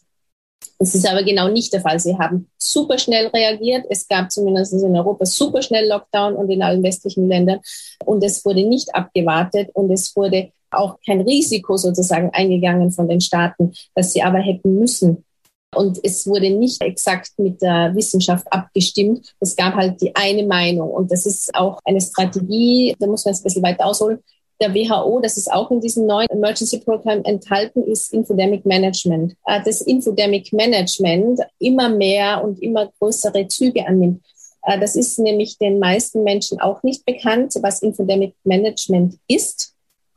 Das 0.79 0.95
ist 0.95 1.07
aber 1.07 1.23
genau 1.23 1.47
nicht 1.47 1.71
der 1.73 1.81
Fall. 1.81 1.99
Sie 1.99 2.17
haben 2.17 2.49
super 2.57 2.97
schnell 2.97 3.27
reagiert. 3.27 3.85
Es 3.89 4.07
gab 4.07 4.31
zumindest 4.31 4.73
in 4.73 4.95
Europa 4.95 5.25
super 5.25 5.61
schnell 5.61 5.87
Lockdown 5.87 6.35
und 6.35 6.49
in 6.49 6.61
allen 6.61 6.83
westlichen 6.83 7.27
Ländern. 7.27 7.59
Und 8.05 8.23
es 8.23 8.43
wurde 8.43 8.67
nicht 8.67 8.93
abgewartet 8.93 9.69
und 9.73 9.91
es 9.91 10.15
wurde 10.15 10.51
auch 10.71 10.97
kein 11.05 11.21
Risiko 11.21 11.77
sozusagen 11.77 12.31
eingegangen 12.31 12.91
von 12.91 13.07
den 13.07 13.21
Staaten, 13.21 13.73
dass 13.95 14.13
sie 14.13 14.23
aber 14.23 14.39
hätten 14.39 14.79
müssen 14.79 15.23
und 15.75 15.99
es 16.03 16.25
wurde 16.27 16.49
nicht 16.49 16.81
exakt 16.81 17.31
mit 17.37 17.61
der 17.61 17.93
Wissenschaft 17.95 18.45
abgestimmt. 18.51 19.33
Es 19.39 19.55
gab 19.55 19.75
halt 19.75 20.01
die 20.01 20.15
eine 20.15 20.45
Meinung. 20.45 20.89
Und 20.89 21.11
das 21.11 21.25
ist 21.25 21.53
auch 21.55 21.79
eine 21.85 22.01
Strategie, 22.01 22.95
da 22.99 23.07
muss 23.07 23.25
man 23.25 23.33
jetzt 23.33 23.41
ein 23.41 23.43
bisschen 23.43 23.63
weiter 23.63 23.85
ausholen. 23.85 24.19
Der 24.61 24.73
WHO, 24.73 25.19
das 25.19 25.37
ist 25.37 25.51
auch 25.51 25.71
in 25.71 25.81
diesem 25.81 26.05
neuen 26.05 26.29
Emergency 26.29 26.79
Program 26.79 27.23
enthalten, 27.23 27.83
ist 27.83 28.13
Infodemic 28.13 28.65
Management. 28.65 29.33
Äh, 29.45 29.61
das 29.65 29.81
Infodemic 29.81 30.53
Management 30.53 31.41
immer 31.59 31.89
mehr 31.89 32.43
und 32.43 32.61
immer 32.61 32.91
größere 32.99 33.47
Züge 33.47 33.85
annimmt. 33.85 34.23
Äh, 34.63 34.79
das 34.79 34.95
ist 34.95 35.19
nämlich 35.19 35.57
den 35.57 35.79
meisten 35.79 36.23
Menschen 36.23 36.59
auch 36.61 36.81
nicht 36.83 37.05
bekannt, 37.05 37.53
was 37.61 37.81
Infodemic 37.81 38.35
Management 38.43 39.17
ist. 39.27 39.72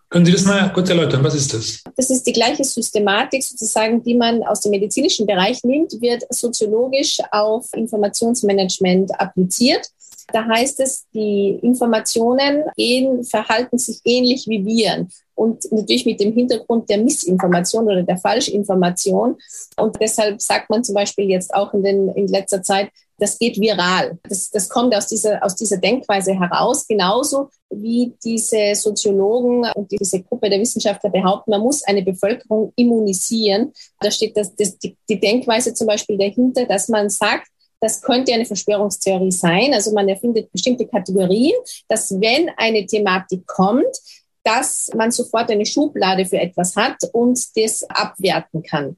Können 0.09 0.25
Sie 0.25 0.33
das 0.33 0.45
mal 0.45 0.73
kurz 0.73 0.89
erläutern? 0.89 1.25
Was 1.25 1.35
ist 1.35 1.53
das? 1.53 1.83
Das 1.97 2.11
ist 2.11 2.25
die 2.27 2.33
gleiche 2.33 2.63
Systematik 2.63 3.43
sozusagen, 3.43 4.03
die 4.03 4.15
man 4.15 4.45
aus 4.45 4.61
dem 4.61 4.71
medizinischen 4.71 5.27
Bereich 5.27 5.65
nimmt, 5.65 6.01
wird 6.01 6.23
soziologisch 6.31 7.19
auf 7.33 7.67
Informationsmanagement 7.75 9.19
appliziert. 9.21 9.89
Da 10.33 10.45
heißt 10.45 10.81
es, 10.81 11.07
die 11.15 11.59
Informationen 11.63 12.65
gehen, 12.77 13.25
verhalten 13.25 13.79
sich 13.79 14.01
ähnlich 14.05 14.47
wie 14.49 14.65
Viren 14.65 15.09
und 15.35 15.71
natürlich 15.71 16.07
mit 16.07 16.19
dem 16.21 16.33
Hintergrund 16.33 16.91
der 16.91 16.99
Missinformation 16.99 17.85
oder 17.85 18.03
der 18.03 18.17
Falschinformation. 18.17 19.37
Und 19.77 19.97
deshalb 20.01 20.41
sagt 20.41 20.69
man 20.71 20.83
zum 20.83 20.95
Beispiel 20.95 21.31
jetzt 21.31 21.55
auch 21.55 21.73
in, 21.75 21.85
den, 21.85 22.09
in 22.11 22.27
letzter 22.27 22.63
Zeit, 22.63 22.91
das 23.19 23.39
geht 23.39 23.59
viral. 23.59 24.19
Das, 24.29 24.51
das 24.51 24.69
kommt 24.69 24.95
aus 24.95 25.07
dieser, 25.07 25.43
aus 25.43 25.55
dieser 25.55 25.79
Denkweise 25.79 26.39
heraus, 26.39 26.87
genauso 26.87 27.49
wie 27.71 28.13
diese 28.23 28.75
Soziologen 28.75 29.67
und 29.75 29.91
diese 29.91 30.23
Gruppe 30.23 30.51
der 30.51 30.61
Wissenschaftler 30.61 31.11
behaupten, 31.11 31.51
man 31.51 31.63
muss 31.63 31.83
eine 31.85 32.03
Bevölkerung 32.03 32.73
immunisieren. 32.77 33.73
Da 34.01 34.11
steht 34.11 34.37
das, 34.37 34.55
das, 34.55 34.79
die, 34.79 34.97
die 35.09 35.21
Denkweise 35.21 35.73
zum 35.73 35.87
Beispiel 35.87 36.19
dahinter, 36.19 36.67
dass 36.67 36.89
man 36.89 37.09
sagt, 37.09 37.49
das 37.81 38.03
könnte 38.03 38.33
eine 38.33 38.45
Verschwörungstheorie 38.45 39.33
sein. 39.33 39.75
Also 39.75 39.93
man 39.93 40.09
erfindet 40.09 40.51
bestimmte 40.53 40.87
Kategorien, 40.87 41.55
dass 41.89 42.11
wenn 42.21 42.51
eine 42.57 42.87
Thematik 42.87 43.47
kommt, 43.47 43.97
dass 44.45 44.91
man 44.97 45.11
sofort 45.11 45.51
eine 45.51 45.67
Schublade 45.67 46.25
für 46.25 46.39
etwas 46.39 46.77
hat 46.77 46.97
und 47.13 47.39
das 47.57 47.83
abwerten 47.91 48.63
kann, 48.63 48.97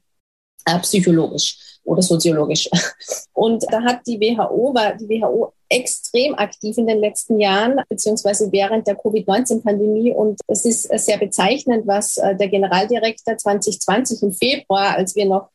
äh, 0.65 0.79
psychologisch 0.79 1.57
oder 1.83 2.01
soziologisch. 2.01 2.69
Und 3.33 3.65
da 3.71 3.81
hat 3.81 4.01
die 4.05 4.19
WHO, 4.19 4.73
war 4.75 4.95
die 4.95 5.09
WHO 5.09 5.53
extrem 5.69 6.35
aktiv 6.35 6.77
in 6.77 6.85
den 6.85 6.99
letzten 6.99 7.39
Jahren, 7.39 7.81
beziehungsweise 7.89 8.51
während 8.51 8.85
der 8.85 8.95
Covid-19-Pandemie. 8.95 10.13
Und 10.13 10.39
es 10.47 10.65
ist 10.65 10.83
sehr 10.83 11.17
bezeichnend, 11.17 11.87
was 11.87 12.17
äh, 12.17 12.35
der 12.35 12.49
Generaldirektor 12.49 13.37
2020 13.37 14.23
im 14.23 14.33
Februar, 14.33 14.97
als 14.97 15.15
wir 15.15 15.25
noch 15.25 15.49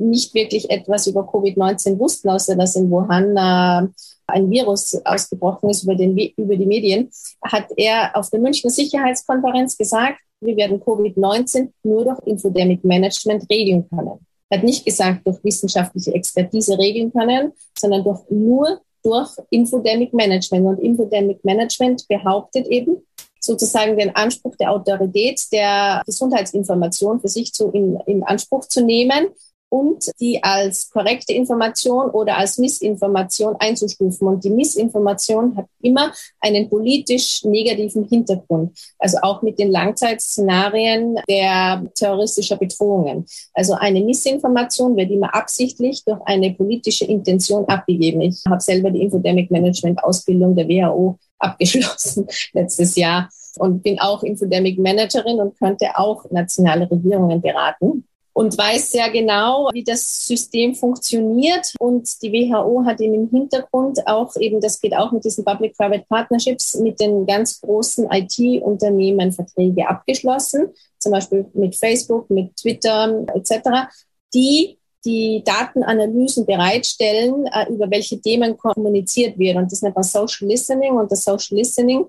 nicht 0.00 0.34
wirklich 0.34 0.70
etwas 0.70 1.06
über 1.06 1.22
Covid-19 1.22 1.98
wussten, 1.98 2.28
außer 2.28 2.56
dass 2.56 2.76
in 2.76 2.90
Wuhan 2.90 3.36
äh, 3.36 3.88
ein 4.26 4.50
Virus 4.50 5.00
ausgebrochen 5.04 5.70
ist 5.70 5.84
über, 5.84 5.94
den, 5.94 6.16
über 6.36 6.56
die 6.56 6.66
Medien, 6.66 7.10
hat 7.42 7.66
er 7.76 8.14
auf 8.14 8.30
der 8.30 8.40
Münchner 8.40 8.70
Sicherheitskonferenz 8.70 9.76
gesagt, 9.76 10.20
wir 10.40 10.56
werden 10.56 10.80
Covid-19 10.80 11.70
nur 11.82 12.04
durch 12.04 12.18
Infodemic 12.26 12.84
Management 12.84 13.44
regeln 13.50 13.88
können. 13.88 14.20
Er 14.50 14.58
hat 14.58 14.64
nicht 14.64 14.84
gesagt, 14.84 15.26
durch 15.26 15.42
wissenschaftliche 15.42 16.14
Expertise 16.14 16.78
regeln 16.78 17.12
können, 17.12 17.52
sondern 17.76 18.04
durch, 18.04 18.20
nur 18.30 18.80
durch 19.02 19.30
Infodemic 19.50 20.12
Management. 20.14 20.66
Und 20.66 20.78
Infodemic 20.78 21.44
Management 21.44 22.06
behauptet 22.08 22.66
eben, 22.68 23.02
sozusagen 23.40 23.96
den 23.96 24.14
Anspruch 24.14 24.56
der 24.56 24.72
Autorität 24.72 25.40
der 25.52 26.02
Gesundheitsinformation 26.04 27.20
für 27.20 27.28
sich 27.28 27.52
zu, 27.52 27.70
in, 27.70 27.98
in 28.06 28.22
Anspruch 28.24 28.66
zu 28.66 28.84
nehmen 28.84 29.28
und 29.70 30.10
die 30.20 30.42
als 30.42 30.90
korrekte 30.90 31.32
Information 31.32 32.10
oder 32.10 32.38
als 32.38 32.58
Missinformation 32.58 33.56
einzustufen. 33.58 34.26
Und 34.26 34.44
die 34.44 34.50
Missinformation 34.50 35.56
hat 35.56 35.66
immer 35.82 36.12
einen 36.40 36.68
politisch 36.68 37.44
negativen 37.44 38.04
Hintergrund, 38.04 38.78
also 38.98 39.18
auch 39.22 39.42
mit 39.42 39.58
den 39.58 39.70
Langzeitszenarien 39.70 41.20
der 41.28 41.84
terroristischer 41.94 42.56
Bedrohungen. 42.56 43.26
Also 43.52 43.74
eine 43.74 44.02
Missinformation 44.02 44.96
wird 44.96 45.10
immer 45.10 45.34
absichtlich 45.34 46.04
durch 46.04 46.20
eine 46.24 46.54
politische 46.54 47.04
Intention 47.04 47.66
abgegeben. 47.66 48.22
Ich 48.22 48.42
habe 48.48 48.60
selber 48.60 48.90
die 48.90 49.02
Infodemic 49.02 49.50
Management 49.50 50.02
Ausbildung 50.02 50.54
der 50.54 50.68
WHO 50.68 51.18
abgeschlossen 51.38 52.26
letztes 52.52 52.96
Jahr 52.96 53.28
und 53.58 53.82
bin 53.82 54.00
auch 54.00 54.22
Infodemic 54.22 54.78
Managerin 54.78 55.40
und 55.40 55.58
könnte 55.58 55.86
auch 55.96 56.30
nationale 56.30 56.90
Regierungen 56.90 57.40
beraten 57.40 58.07
und 58.38 58.56
weiß 58.56 58.92
sehr 58.92 59.10
genau, 59.10 59.68
wie 59.72 59.82
das 59.82 60.24
System 60.24 60.76
funktioniert. 60.76 61.74
Und 61.80 62.08
die 62.22 62.30
WHO 62.30 62.84
hat 62.84 63.00
eben 63.00 63.14
im 63.14 63.28
Hintergrund 63.28 64.06
auch 64.06 64.36
eben, 64.36 64.60
das 64.60 64.80
geht 64.80 64.94
auch 64.94 65.10
mit 65.10 65.24
diesen 65.24 65.44
Public-Private 65.44 66.04
Partnerships, 66.08 66.76
mit 66.76 67.00
den 67.00 67.26
ganz 67.26 67.60
großen 67.60 68.06
IT-Unternehmen 68.12 69.32
Verträge 69.32 69.88
abgeschlossen, 69.88 70.68
zum 71.00 71.10
Beispiel 71.10 71.46
mit 71.54 71.74
Facebook, 71.74 72.30
mit 72.30 72.54
Twitter 72.54 73.26
etc., 73.34 73.90
die 74.32 74.78
die 75.04 75.42
Datenanalysen 75.44 76.46
bereitstellen, 76.46 77.44
äh, 77.46 77.68
über 77.72 77.90
welche 77.90 78.20
Themen 78.20 78.56
kommuniziert 78.56 79.36
wird. 79.36 79.56
Und 79.56 79.72
das 79.72 79.82
nennt 79.82 79.96
man 79.96 80.04
Social 80.04 80.46
Listening. 80.46 80.92
Und 80.92 81.10
das 81.10 81.24
Social 81.24 81.56
Listening 81.58 82.06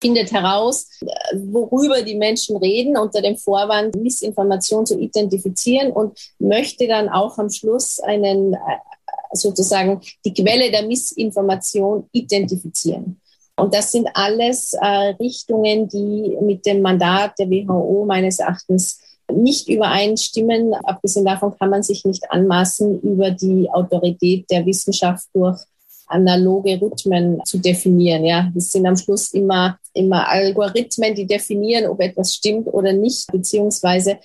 findet 0.00 0.32
heraus, 0.32 0.88
worüber 1.34 2.02
die 2.02 2.14
Menschen 2.14 2.56
reden, 2.56 2.96
unter 2.96 3.20
dem 3.20 3.36
Vorwand, 3.36 3.94
Missinformation 3.96 4.86
zu 4.86 4.98
identifizieren 4.98 5.92
und 5.92 6.18
möchte 6.38 6.88
dann 6.88 7.08
auch 7.08 7.38
am 7.38 7.50
Schluss 7.50 8.00
einen, 8.00 8.54
äh, 8.54 8.58
sozusagen 9.32 10.00
die 10.24 10.34
Quelle 10.34 10.70
der 10.70 10.86
Missinformation 10.86 12.08
identifizieren. 12.12 13.20
Und 13.56 13.74
das 13.74 13.92
sind 13.92 14.08
alles 14.14 14.72
äh, 14.72 14.86
Richtungen, 15.20 15.86
die 15.88 16.36
mit 16.40 16.64
dem 16.64 16.80
Mandat 16.80 17.38
der 17.38 17.50
WHO 17.50 18.04
meines 18.06 18.38
Erachtens 18.38 19.00
nicht 19.30 19.68
übereinstimmen. 19.68 20.74
Abgesehen 20.74 21.26
davon 21.26 21.56
kann 21.58 21.70
man 21.70 21.82
sich 21.82 22.04
nicht 22.04 22.30
anmaßen, 22.30 23.00
über 23.02 23.30
die 23.30 23.68
Autorität 23.70 24.50
der 24.50 24.64
Wissenschaft 24.64 25.26
durch 25.34 25.60
analoge 26.06 26.80
Rhythmen 26.80 27.40
zu 27.44 27.58
definieren. 27.58 28.24
Ja, 28.24 28.50
das 28.54 28.70
sind 28.70 28.86
am 28.86 28.96
Schluss 28.96 29.32
immer, 29.32 29.78
immer 29.92 30.28
Algorithmen, 30.28 31.14
die 31.14 31.26
definieren, 31.26 31.86
ob 31.86 32.00
etwas 32.00 32.34
stimmt 32.34 32.66
oder 32.68 32.92
nicht, 32.92 33.26
beziehungsweise 33.30 34.18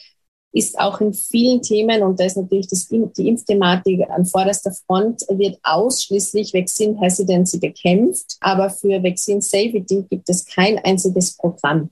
ist 0.55 0.79
auch 0.79 1.01
in 1.01 1.13
vielen 1.13 1.61
Themen, 1.61 2.01
und 2.01 2.17
da 2.17 2.23
ist 2.23 2.37
natürlich 2.37 2.67
das, 2.67 2.87
die 2.87 3.27
Impfthematik 3.27 4.09
an 4.09 4.25
vorderster 4.25 4.71
Front, 4.71 5.23
wird 5.27 5.59
ausschließlich 5.63 6.53
Vaccine 6.53 6.97
Hesitancy 7.01 7.59
bekämpft. 7.59 8.37
Aber 8.39 8.69
für 8.69 9.03
Vaccine 9.03 9.41
Safety 9.41 10.05
gibt 10.09 10.29
es 10.29 10.45
kein 10.45 10.77
einziges 10.79 11.35
Programm, 11.35 11.89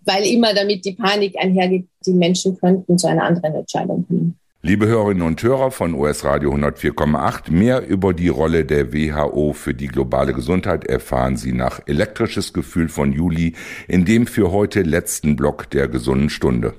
weil 0.00 0.24
immer 0.24 0.52
damit 0.52 0.84
die 0.84 0.94
Panik 0.94 1.36
einhergeht, 1.38 1.86
die 2.04 2.12
Menschen 2.12 2.58
könnten 2.58 2.98
zu 2.98 3.06
einer 3.06 3.22
anderen 3.22 3.54
Entscheidung 3.54 4.04
kommen. 4.08 4.39
Liebe 4.62 4.86
Hörerinnen 4.86 5.22
und 5.22 5.42
Hörer 5.42 5.70
von 5.70 5.94
US 5.94 6.22
Radio 6.22 6.52
104,8, 6.52 7.50
mehr 7.50 7.88
über 7.88 8.12
die 8.12 8.28
Rolle 8.28 8.66
der 8.66 8.92
WHO 8.92 9.54
für 9.54 9.72
die 9.72 9.86
globale 9.86 10.34
Gesundheit 10.34 10.84
erfahren 10.84 11.38
Sie 11.38 11.54
nach 11.54 11.80
Elektrisches 11.86 12.52
Gefühl 12.52 12.90
von 12.90 13.10
Juli 13.14 13.54
in 13.88 14.04
dem 14.04 14.26
für 14.26 14.52
heute 14.52 14.82
letzten 14.82 15.34
Block 15.34 15.70
der 15.70 15.88
gesunden 15.88 16.28
Stunde. 16.28 16.74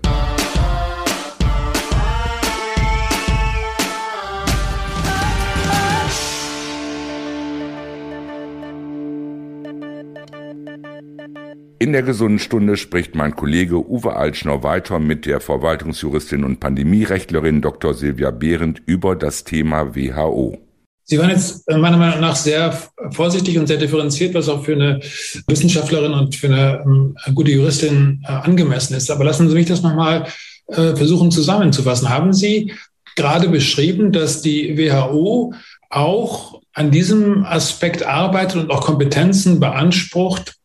In 11.82 11.94
der 11.94 12.04
gesunden 12.04 12.38
Stunde 12.38 12.78
spricht 12.78 13.16
mein 13.16 13.36
Kollege 13.36 13.84
Uwe 13.90 14.16
Altschner 14.16 14.62
weiter 14.62 15.00
mit 15.00 15.26
der 15.26 15.40
Verwaltungsjuristin 15.40 16.44
und 16.44 16.60
Pandemierechtlerin 16.60 17.60
Dr. 17.60 17.96
Silvia 17.96 18.30
Behrendt 18.30 18.84
über 18.86 19.16
das 19.16 19.46
Thema 19.46 19.96
WHO. 19.96 20.60
Sie 21.06 21.18
waren 21.18 21.32
jetzt 21.32 21.68
äh, 21.68 21.80
meiner 21.80 21.98
Meinung 21.98 22.20
nach 22.20 22.36
sehr 22.36 22.80
vorsichtig 23.10 23.58
und 23.58 23.66
sehr 23.66 23.78
differenziert, 23.78 24.36
was 24.36 24.48
auch 24.48 24.64
für 24.64 24.74
eine 24.74 25.00
Wissenschaftlerin 25.48 26.14
und 26.14 26.36
für 26.36 26.50
eine 26.50 26.84
ähm, 26.86 27.18
gute 27.34 27.50
Juristin 27.50 28.24
äh, 28.28 28.32
angemessen 28.32 28.94
ist. 28.94 29.10
Aber 29.10 29.24
lassen 29.24 29.50
Sie 29.50 29.56
mich 29.56 29.66
das 29.66 29.82
nochmal 29.82 30.28
äh, 30.68 30.96
versuchen 30.96 31.32
zusammenzufassen. 31.32 32.10
Haben 32.10 32.32
Sie 32.32 32.76
gerade 33.16 33.50
beschrieben, 33.50 34.12
dass 34.12 34.44
die 34.44 34.78
WHO 34.78 35.56
auch 35.90 36.62
an 36.74 36.92
diesem 36.92 37.44
Aspekt 37.44 38.04
arbeitet 38.04 38.62
und 38.62 38.70
auch 38.70 38.82
Kompetenzen 38.82 39.60
beansprucht, 39.60 40.61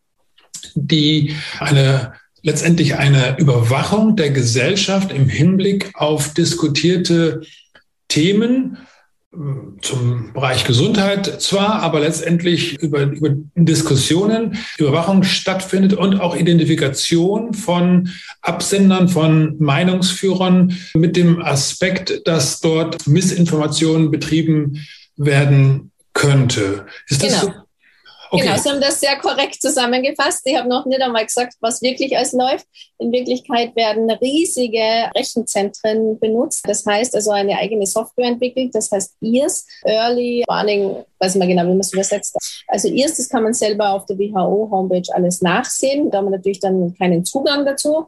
die 0.74 1.34
eine 1.58 2.12
letztendlich 2.46 2.94
eine 2.94 3.36
Überwachung 3.38 4.14
der 4.14 4.30
Gesellschaft 4.30 5.12
im 5.12 5.28
Hinblick 5.28 5.90
auf 5.94 6.32
diskutierte 6.32 7.42
Themen 8.06 8.78
äh, 9.32 9.36
zum 9.82 10.32
Bereich 10.32 10.64
Gesundheit 10.64 11.42
zwar, 11.42 11.82
aber 11.82 11.98
letztendlich 11.98 12.80
über, 12.80 13.02
über 13.02 13.30
Diskussionen, 13.56 14.56
Überwachung 14.78 15.24
stattfindet 15.24 15.94
und 15.94 16.20
auch 16.20 16.36
Identifikation 16.36 17.52
von 17.52 18.10
Absendern, 18.42 19.08
von 19.08 19.56
Meinungsführern 19.58 20.76
mit 20.94 21.16
dem 21.16 21.42
Aspekt, 21.42 22.28
dass 22.28 22.60
dort 22.60 23.08
Missinformationen 23.08 24.12
betrieben 24.12 24.86
werden 25.16 25.90
könnte. 26.14 26.86
Ist 27.08 27.24
das 27.24 27.40
genau. 27.40 27.52
so? 27.52 27.65
Okay. 28.30 28.42
Genau, 28.42 28.56
Sie 28.56 28.68
haben 28.68 28.80
das 28.80 29.00
sehr 29.00 29.16
korrekt 29.16 29.60
zusammengefasst. 29.60 30.42
Ich 30.44 30.56
habe 30.56 30.68
noch 30.68 30.86
nicht 30.86 31.00
einmal 31.00 31.24
gesagt, 31.24 31.54
was 31.60 31.82
wirklich 31.82 32.16
alles 32.16 32.32
läuft. 32.32 32.66
In 32.98 33.12
Wirklichkeit 33.12 33.74
werden 33.76 34.10
riesige 34.10 35.10
Rechenzentren 35.14 36.18
benutzt. 36.18 36.64
Das 36.66 36.84
heißt 36.84 37.14
also 37.14 37.30
eine 37.30 37.56
eigene 37.56 37.86
Software 37.86 38.26
entwickelt. 38.26 38.74
Das 38.74 38.90
heißt 38.90 39.16
EARS, 39.22 39.66
Early 39.84 40.44
Warning, 40.46 41.04
weiß 41.18 41.34
ich 41.34 41.38
mal 41.38 41.46
genau, 41.48 41.62
wie 41.62 41.68
man 41.68 41.80
es 41.80 41.92
übersetzt. 41.92 42.36
Also 42.68 42.88
EARS, 42.88 43.16
das 43.16 43.28
kann 43.28 43.42
man 43.42 43.54
selber 43.54 43.90
auf 43.90 44.06
der 44.06 44.18
WHO-Homepage 44.18 45.14
alles 45.14 45.42
nachsehen. 45.42 46.10
Da 46.10 46.18
haben 46.18 46.26
wir 46.26 46.36
natürlich 46.36 46.60
dann 46.60 46.94
keinen 46.96 47.24
Zugang 47.24 47.64
dazu. 47.64 48.06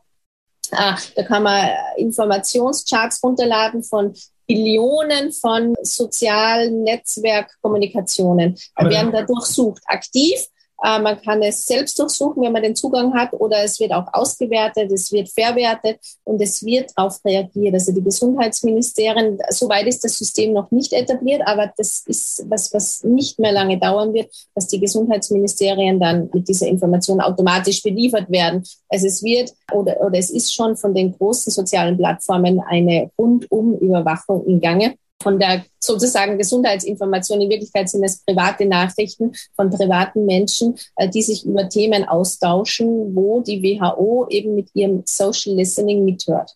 Ah, 0.73 0.99
da 1.17 1.23
kann 1.23 1.43
man 1.45 1.71
Informationscharts 1.97 3.23
runterladen 3.23 3.83
von 3.83 4.15
Billionen 4.49 5.31
von 5.33 5.75
sozialen 5.83 6.83
Netzwerkkommunikationen 6.83 8.59
werden 8.77 9.13
da 9.13 9.23
durchsucht. 9.23 9.83
Aktiv 9.87 10.41
äh, 10.83 10.99
man 11.01 11.21
kann 11.21 11.43
es 11.43 11.67
selbst 11.67 11.99
durchsuchen, 11.99 12.43
wenn 12.43 12.53
man 12.53 12.63
den 12.63 12.77
Zugang 12.77 13.13
hat, 13.15 13.33
oder 13.33 13.65
es 13.65 13.81
wird 13.81 13.93
auch 13.93 14.07
ausgewertet, 14.13 14.93
es 14.93 15.11
wird 15.11 15.29
verwertet 15.29 15.99
und 16.25 16.41
es 16.41 16.65
wird 16.65 16.93
darauf 16.97 17.25
reagiert. 17.25 17.75
Also 17.75 17.93
die 17.93 18.03
Gesundheitsministerien, 18.03 19.39
soweit 19.51 19.87
ist 19.87 20.05
das 20.05 20.17
System 20.17 20.53
noch 20.53 20.71
nicht 20.71 20.93
etabliert, 20.93 21.43
aber 21.47 21.73
das 21.77 22.05
ist 22.07 22.45
was, 22.49 22.73
was 22.73 23.03
nicht 23.03 23.39
mehr 23.39 23.53
lange 23.53 23.79
dauern 23.79 24.15
wird, 24.15 24.31
dass 24.55 24.69
die 24.69 24.81
Gesundheitsministerien 24.81 25.99
dann 25.99 26.31
mit 26.33 26.47
dieser 26.49 26.69
Information 26.69 27.21
automatisch 27.21 27.83
beliefert 27.83 28.31
werden. 28.31 28.63
Also 28.89 29.07
es 29.07 29.23
wird 29.23 29.53
oder, 29.73 30.01
oder 30.01 30.19
es 30.19 30.31
ist 30.31 30.55
schon 30.55 30.77
von 30.77 30.95
den 30.95 31.17
großen 31.17 31.53
sozialen 31.53 31.97
Plattformen 31.97 32.61
eine 32.61 33.11
rundum 33.19 33.79
Überwachung 33.79 34.45
im 34.47 34.61
Gange 34.61 34.95
von 35.23 35.39
der 35.39 35.65
sozusagen 35.81 36.39
Gesundheitsinformation. 36.39 37.41
In 37.41 37.51
Wirklichkeit 37.51 37.89
sind 37.89 38.05
es 38.05 38.25
private 38.25 38.67
Nachrichten 38.67 39.33
von 39.57 39.71
privaten 39.71 40.27
Menschen, 40.27 40.77
äh, 40.97 41.09
die 41.09 41.23
sich 41.23 41.45
über 41.45 41.69
Themen 41.69 42.05
austauschen, 42.05 43.15
wo 43.15 43.41
die 43.41 43.63
WHO 43.63 44.29
eben 44.31 44.55
mit 44.55 44.69
ihrem 44.75 45.03
Social 45.07 45.55
Listening 45.55 46.05
mithört. 46.05 46.53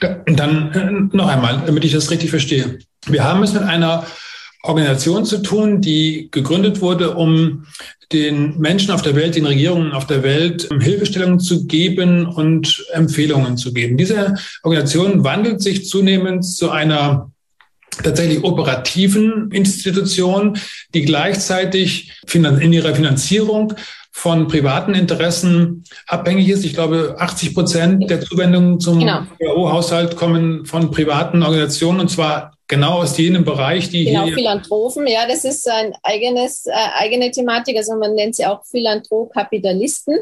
Dann 0.00 0.72
äh, 0.72 1.16
noch 1.16 1.28
einmal, 1.28 1.62
damit 1.66 1.84
ich 1.84 1.92
das 1.92 2.10
richtig 2.10 2.30
verstehe. 2.30 2.78
Wir 3.06 3.24
haben 3.24 3.42
es 3.42 3.52
mit 3.52 3.62
einer 3.62 4.06
Organisation 4.62 5.24
zu 5.24 5.38
tun, 5.38 5.80
die 5.80 6.28
gegründet 6.30 6.82
wurde, 6.82 7.14
um 7.14 7.66
den 8.12 8.58
Menschen 8.58 8.90
auf 8.90 9.02
der 9.02 9.14
Welt, 9.14 9.36
den 9.36 9.46
Regierungen 9.46 9.92
auf 9.92 10.06
der 10.06 10.22
Welt 10.22 10.68
ähm, 10.70 10.80
Hilfestellungen 10.80 11.40
zu 11.40 11.66
geben 11.66 12.26
und 12.26 12.84
Empfehlungen 12.92 13.56
zu 13.56 13.72
geben. 13.72 13.96
Diese 13.96 14.34
Organisation 14.62 15.24
wandelt 15.24 15.62
sich 15.62 15.88
zunehmend 15.88 16.44
zu 16.44 16.70
einer 16.70 17.30
tatsächlich 18.02 18.44
operativen 18.44 19.50
Institutionen, 19.52 20.58
die 20.94 21.02
gleichzeitig 21.02 22.12
in 22.32 22.72
ihrer 22.72 22.94
Finanzierung 22.94 23.74
von 24.12 24.48
privaten 24.48 24.94
Interessen 24.94 25.84
abhängig 26.06 26.48
ist. 26.48 26.64
Ich 26.64 26.74
glaube, 26.74 27.16
80 27.18 27.54
Prozent 27.54 28.10
der 28.10 28.20
Zuwendungen 28.20 28.80
zum 28.80 28.98
genau. 28.98 29.24
haushalt 29.72 30.16
kommen 30.16 30.66
von 30.66 30.90
privaten 30.90 31.42
Organisationen 31.42 32.00
und 32.00 32.10
zwar 32.10 32.52
genau 32.66 32.98
aus 33.02 33.16
jenem 33.18 33.44
Bereich, 33.44 33.88
die 33.88 34.04
genau, 34.04 34.24
hier. 34.24 34.34
Philanthropen, 34.34 35.06
ja, 35.06 35.26
das 35.26 35.44
ist 35.44 35.68
ein 35.68 35.92
eigenes, 36.02 36.66
äh, 36.66 36.72
eigene 36.98 37.30
Thematik. 37.30 37.76
Also 37.76 37.96
man 37.96 38.14
nennt 38.14 38.36
sie 38.36 38.46
auch 38.46 38.64
Philanthrop-Kapitalisten. 38.64 40.14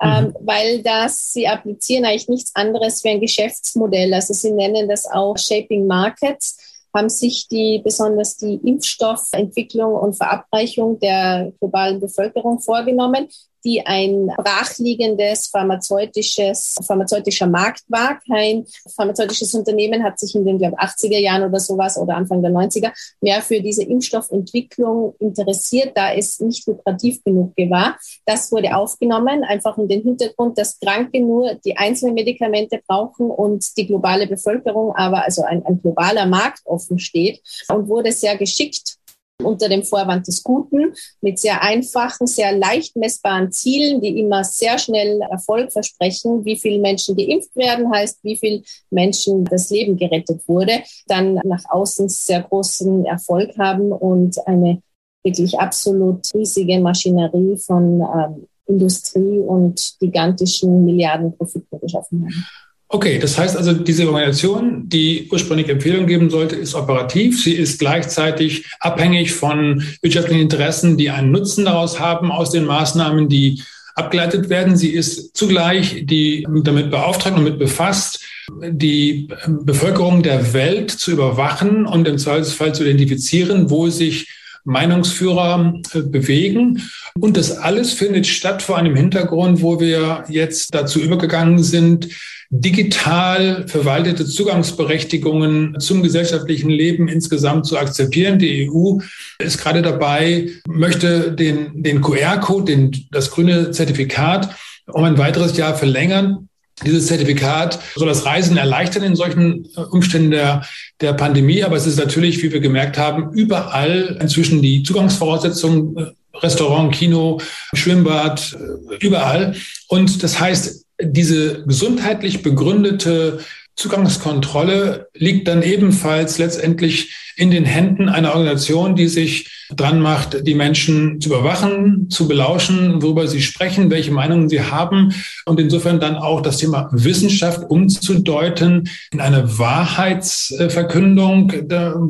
Mhm. 0.00 0.08
Ähm, 0.08 0.34
weil 0.38 0.82
das, 0.82 1.32
sie 1.32 1.48
applizieren 1.48 2.04
eigentlich 2.04 2.28
nichts 2.28 2.54
anderes 2.54 3.02
wie 3.02 3.08
ein 3.08 3.20
Geschäftsmodell. 3.20 4.14
Also 4.14 4.32
sie 4.32 4.52
nennen 4.52 4.88
das 4.88 5.06
auch 5.06 5.36
Shaping 5.36 5.88
Markets 5.88 6.67
haben 6.98 7.08
sich 7.08 7.48
die 7.48 7.80
besonders 7.82 8.36
die 8.36 8.56
Impfstoffentwicklung 8.56 9.94
und 9.94 10.16
Verabreichung 10.16 10.98
der 10.98 11.52
globalen 11.60 12.00
Bevölkerung 12.00 12.60
vorgenommen 12.60 13.28
die 13.64 13.84
ein 13.84 14.30
brachliegendes 14.36 15.48
pharmazeutisches, 15.48 16.76
pharmazeutischer 16.86 17.46
Markt 17.46 17.82
war. 17.88 18.20
Kein 18.28 18.66
pharmazeutisches 18.94 19.54
Unternehmen 19.54 20.02
hat 20.02 20.18
sich 20.18 20.34
in 20.34 20.44
den, 20.44 20.58
glaube 20.58 20.78
80er 20.78 21.18
Jahren 21.18 21.48
oder 21.48 21.60
sowas 21.60 21.98
oder 21.98 22.16
Anfang 22.16 22.42
der 22.42 22.50
90er 22.50 22.92
mehr 23.20 23.42
für 23.42 23.60
diese 23.60 23.82
Impfstoffentwicklung 23.84 25.14
interessiert, 25.18 25.92
da 25.96 26.12
es 26.12 26.40
nicht 26.40 26.66
lukrativ 26.66 27.22
genug 27.24 27.52
war. 27.56 27.96
Das 28.26 28.52
wurde 28.52 28.76
aufgenommen, 28.76 29.42
einfach 29.44 29.78
in 29.78 29.88
den 29.88 30.02
Hintergrund, 30.02 30.58
dass 30.58 30.78
Kranke 30.78 31.20
nur 31.20 31.54
die 31.64 31.76
einzelnen 31.76 32.14
Medikamente 32.14 32.80
brauchen 32.86 33.30
und 33.30 33.76
die 33.76 33.86
globale 33.86 34.26
Bevölkerung 34.26 34.94
aber, 34.94 35.24
also 35.24 35.42
ein, 35.42 35.64
ein 35.66 35.80
globaler 35.80 36.26
Markt 36.26 36.60
offen 36.64 36.98
steht 36.98 37.40
und 37.68 37.88
wurde 37.88 38.12
sehr 38.12 38.36
geschickt 38.36 38.97
unter 39.42 39.68
dem 39.68 39.84
Vorwand 39.84 40.26
des 40.26 40.42
Guten 40.42 40.94
mit 41.20 41.38
sehr 41.38 41.62
einfachen, 41.62 42.26
sehr 42.26 42.56
leicht 42.56 42.96
messbaren 42.96 43.52
Zielen, 43.52 44.00
die 44.00 44.18
immer 44.18 44.42
sehr 44.42 44.78
schnell 44.78 45.20
Erfolg 45.30 45.72
versprechen. 45.72 46.44
Wie 46.44 46.58
viele 46.58 46.80
Menschen 46.80 47.16
geimpft 47.16 47.54
werden, 47.54 47.90
heißt, 47.92 48.18
wie 48.22 48.36
viele 48.36 48.62
Menschen 48.90 49.44
das 49.44 49.70
Leben 49.70 49.96
gerettet 49.96 50.42
wurde, 50.48 50.82
dann 51.06 51.34
nach 51.44 51.64
außen 51.68 52.08
sehr 52.08 52.42
großen 52.42 53.04
Erfolg 53.04 53.56
haben 53.58 53.92
und 53.92 54.36
eine 54.46 54.82
wirklich 55.22 55.58
absolut 55.58 56.22
riesige 56.34 56.80
Maschinerie 56.80 57.56
von 57.56 58.00
ähm, 58.00 58.46
Industrie 58.66 59.38
und 59.38 59.94
gigantischen 60.00 60.84
Milliardenprofiten 60.84 61.80
geschaffen 61.80 62.22
haben. 62.22 62.46
Okay, 62.90 63.18
das 63.18 63.36
heißt 63.36 63.54
also, 63.54 63.74
diese 63.74 64.06
Organisation, 64.06 64.88
die 64.88 65.28
ursprünglich 65.30 65.68
Empfehlungen 65.68 66.06
geben 66.06 66.30
sollte, 66.30 66.56
ist 66.56 66.74
operativ. 66.74 67.42
Sie 67.42 67.52
ist 67.52 67.78
gleichzeitig 67.78 68.64
abhängig 68.80 69.32
von 69.32 69.82
wirtschaftlichen 70.00 70.40
Interessen, 70.40 70.96
die 70.96 71.10
einen 71.10 71.30
Nutzen 71.30 71.66
daraus 71.66 72.00
haben 72.00 72.32
aus 72.32 72.50
den 72.50 72.64
Maßnahmen, 72.64 73.28
die 73.28 73.62
abgeleitet 73.94 74.48
werden. 74.48 74.76
Sie 74.78 74.90
ist 74.90 75.36
zugleich 75.36 76.06
die 76.06 76.46
damit 76.62 76.90
beauftragt 76.90 77.36
und 77.36 77.44
damit 77.44 77.58
befasst, 77.58 78.24
die 78.70 79.28
Bevölkerung 79.46 80.22
der 80.22 80.54
Welt 80.54 80.90
zu 80.90 81.10
überwachen 81.10 81.84
und 81.84 82.08
im 82.08 82.16
Zweifelsfall 82.16 82.74
zu 82.74 82.84
identifizieren, 82.84 83.68
wo 83.68 83.90
sich 83.90 84.28
Meinungsführer 84.68 85.74
äh, 85.94 86.00
bewegen. 86.00 86.82
Und 87.18 87.36
das 87.36 87.56
alles 87.56 87.94
findet 87.94 88.26
statt 88.26 88.62
vor 88.62 88.76
einem 88.76 88.94
Hintergrund, 88.94 89.62
wo 89.62 89.80
wir 89.80 90.24
jetzt 90.28 90.74
dazu 90.74 91.00
übergegangen 91.00 91.62
sind, 91.62 92.08
digital 92.50 93.66
verwaltete 93.66 94.24
Zugangsberechtigungen 94.24 95.80
zum 95.80 96.02
gesellschaftlichen 96.02 96.70
Leben 96.70 97.08
insgesamt 97.08 97.66
zu 97.66 97.78
akzeptieren. 97.78 98.38
Die 98.38 98.70
EU 98.70 98.98
ist 99.38 99.58
gerade 99.58 99.82
dabei, 99.82 100.50
möchte 100.66 101.32
den, 101.32 101.82
den 101.82 102.00
QR-Code, 102.00 102.64
den, 102.64 103.06
das 103.10 103.30
grüne 103.30 103.70
Zertifikat 103.70 104.54
um 104.86 105.04
ein 105.04 105.18
weiteres 105.18 105.56
Jahr 105.56 105.74
verlängern. 105.74 106.47
Dieses 106.84 107.08
Zertifikat 107.08 107.78
soll 107.96 108.08
das 108.08 108.24
Reisen 108.24 108.56
erleichtern 108.56 109.02
in 109.02 109.16
solchen 109.16 109.68
äh, 109.76 109.80
Umständen 109.80 110.30
der, 110.30 110.64
der 111.00 111.12
Pandemie. 111.12 111.64
Aber 111.64 111.76
es 111.76 111.86
ist 111.86 111.98
natürlich, 111.98 112.42
wie 112.42 112.52
wir 112.52 112.60
gemerkt 112.60 112.98
haben, 112.98 113.32
überall 113.32 114.18
inzwischen 114.20 114.62
die 114.62 114.82
Zugangsvoraussetzungen, 114.82 115.96
äh, 115.96 116.06
Restaurant, 116.40 116.94
Kino, 116.94 117.40
Schwimmbad, 117.74 118.56
äh, 118.90 119.04
überall. 119.04 119.56
Und 119.88 120.22
das 120.22 120.38
heißt, 120.38 120.84
diese 121.00 121.64
gesundheitlich 121.64 122.42
begründete 122.42 123.40
Zugangskontrolle 123.78 125.08
liegt 125.14 125.46
dann 125.46 125.62
ebenfalls 125.62 126.38
letztendlich 126.38 127.14
in 127.36 127.52
den 127.52 127.64
Händen 127.64 128.08
einer 128.08 128.30
Organisation, 128.30 128.96
die 128.96 129.06
sich 129.06 129.48
dran 129.70 130.00
macht, 130.00 130.44
die 130.48 130.56
Menschen 130.56 131.20
zu 131.20 131.28
überwachen, 131.28 132.10
zu 132.10 132.26
belauschen, 132.26 133.00
worüber 133.00 133.28
sie 133.28 133.40
sprechen, 133.40 133.88
welche 133.90 134.10
Meinungen 134.10 134.48
sie 134.48 134.62
haben 134.62 135.14
und 135.44 135.60
insofern 135.60 136.00
dann 136.00 136.16
auch 136.16 136.40
das 136.40 136.56
Thema 136.56 136.88
Wissenschaft 136.90 137.70
umzudeuten 137.70 138.88
in 139.12 139.20
eine 139.20 139.58
Wahrheitsverkündung, 139.58 141.52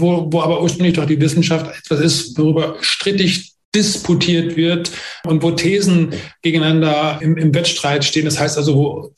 wo, 0.00 0.32
wo 0.32 0.40
aber 0.40 0.62
ursprünglich 0.62 0.94
doch 0.94 1.04
die 1.04 1.20
Wissenschaft 1.20 1.66
etwas 1.78 2.00
ist, 2.00 2.38
worüber 2.38 2.76
strittig 2.80 3.57
disputiert 3.74 4.56
wird 4.56 4.90
und 5.24 5.42
wo 5.42 5.50
Thesen 5.50 6.14
gegeneinander 6.42 7.18
im, 7.20 7.36
im, 7.36 7.54
Wettstreit 7.54 8.04
stehen. 8.04 8.24
Das 8.24 8.38
heißt 8.38 8.56
also, 8.56 8.74
wo 8.74 9.12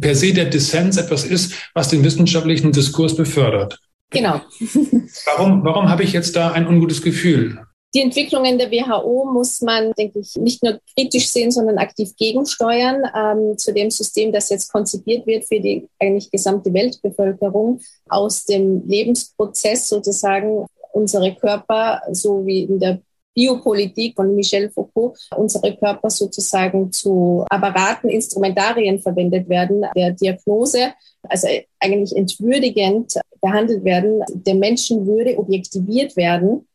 per 0.00 0.14
se 0.14 0.32
der 0.32 0.46
Dissens 0.46 0.96
etwas 0.96 1.24
ist, 1.24 1.52
was 1.74 1.88
den 1.88 2.02
wissenschaftlichen 2.02 2.72
Diskurs 2.72 3.14
befördert. 3.14 3.78
Genau. 4.10 4.40
warum, 5.26 5.64
warum 5.64 5.88
habe 5.88 6.02
ich 6.02 6.12
jetzt 6.12 6.34
da 6.36 6.52
ein 6.52 6.66
ungutes 6.66 7.02
Gefühl? 7.02 7.58
Die 7.94 8.00
Entwicklungen 8.00 8.58
der 8.58 8.72
WHO 8.72 9.30
muss 9.32 9.60
man, 9.60 9.92
denke 9.92 10.18
ich, 10.18 10.34
nicht 10.34 10.64
nur 10.64 10.80
kritisch 10.96 11.28
sehen, 11.28 11.52
sondern 11.52 11.78
aktiv 11.78 12.10
gegensteuern 12.16 13.04
ähm, 13.14 13.56
zu 13.56 13.72
dem 13.72 13.90
System, 13.90 14.32
das 14.32 14.48
jetzt 14.48 14.72
konzipiert 14.72 15.26
wird 15.28 15.44
für 15.46 15.60
die 15.60 15.88
eigentlich 16.00 16.28
gesamte 16.30 16.74
Weltbevölkerung 16.74 17.80
aus 18.08 18.46
dem 18.46 18.84
Lebensprozess 18.88 19.88
sozusagen 19.88 20.66
unsere 20.92 21.34
Körper, 21.36 22.02
so 22.10 22.44
wie 22.46 22.64
in 22.64 22.80
der 22.80 23.00
Biopolitik 23.34 24.14
von 24.14 24.34
Michel 24.34 24.70
Foucault 24.70 25.18
unsere 25.36 25.76
Körper 25.76 26.08
sozusagen 26.08 26.92
zu 26.92 27.44
Apparaten, 27.50 28.08
Instrumentarien 28.08 29.00
verwendet 29.00 29.48
werden, 29.48 29.84
der 29.96 30.12
Diagnose, 30.12 30.92
also 31.28 31.48
eigentlich 31.80 32.16
entwürdigend 32.16 33.14
behandelt 33.40 33.84
werden, 33.84 34.22
der 34.32 34.54
Menschenwürde 34.54 35.36
objektiviert 35.38 36.16
werden. 36.16 36.66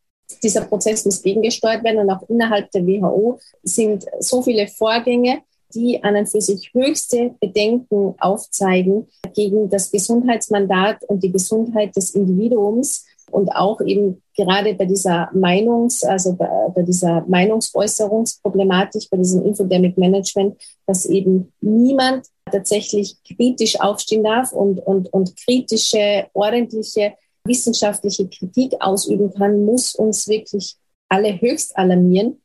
Dieser 0.42 0.62
Prozess 0.62 1.04
muss 1.04 1.22
gegengesteuert 1.22 1.82
werden 1.82 1.98
und 1.98 2.10
auch 2.10 2.28
innerhalb 2.28 2.70
der 2.70 2.86
WHO 2.86 3.40
sind 3.62 4.04
so 4.20 4.42
viele 4.42 4.68
Vorgänge, 4.68 5.42
die 5.74 6.02
an 6.02 6.16
und 6.16 6.28
für 6.28 6.40
sich 6.40 6.70
höchste 6.72 7.34
Bedenken 7.40 8.14
aufzeigen 8.18 9.08
gegen 9.34 9.68
das 9.68 9.90
Gesundheitsmandat 9.90 11.04
und 11.04 11.22
die 11.22 11.32
Gesundheit 11.32 11.94
des 11.96 12.10
Individuums 12.10 13.06
und 13.30 13.48
auch 13.50 13.80
eben 13.80 14.22
gerade 14.36 14.74
bei 14.74 14.84
dieser 14.84 15.30
Meinungs, 15.32 16.02
also 16.04 16.34
bei, 16.34 16.48
bei 16.74 16.82
dieser 16.82 17.24
Meinungsäußerungsproblematik, 17.26 19.08
bei 19.10 19.16
diesem 19.16 19.44
Infodemic 19.44 19.96
Management, 19.98 20.56
dass 20.86 21.06
eben 21.06 21.52
niemand 21.60 22.26
tatsächlich 22.50 23.16
kritisch 23.24 23.80
aufstehen 23.80 24.24
darf 24.24 24.52
und, 24.52 24.80
und, 24.80 25.12
und 25.12 25.36
kritische, 25.36 26.26
ordentliche 26.32 27.14
wissenschaftliche 27.44 28.28
Kritik 28.28 28.74
ausüben 28.80 29.32
kann, 29.32 29.64
muss 29.64 29.94
uns 29.94 30.28
wirklich 30.28 30.76
alle 31.08 31.40
höchst 31.40 31.76
alarmieren 31.76 32.40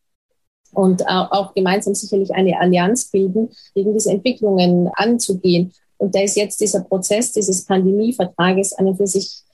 und 0.74 1.08
auch 1.08 1.54
gemeinsam 1.54 1.96
sicherlich 1.96 2.34
eine 2.34 2.60
Allianz 2.60 3.06
bilden, 3.06 3.50
gegen 3.74 3.94
diese 3.94 4.12
Entwicklungen 4.12 4.90
anzugehen. 4.94 5.74
Und 5.98 6.14
da 6.14 6.22
ist 6.22 6.36
jetzt 6.36 6.60
dieser 6.60 6.82
Prozess 6.82 7.32
dieses 7.32 7.66
Pandemievertrages 7.66 8.74
an 8.74 8.88
und 8.88 8.98
für 8.98 9.08
sich 9.08 9.45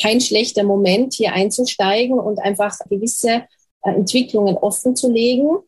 kein 0.00 0.20
schlechter 0.20 0.64
Moment, 0.64 1.14
hier 1.14 1.32
einzusteigen 1.32 2.18
und 2.18 2.38
einfach 2.40 2.78
gewisse 2.88 3.44
äh, 3.82 3.90
Entwicklungen 3.90 4.56
offen 4.56 4.96
zu 4.96 5.10
legen 5.10 5.58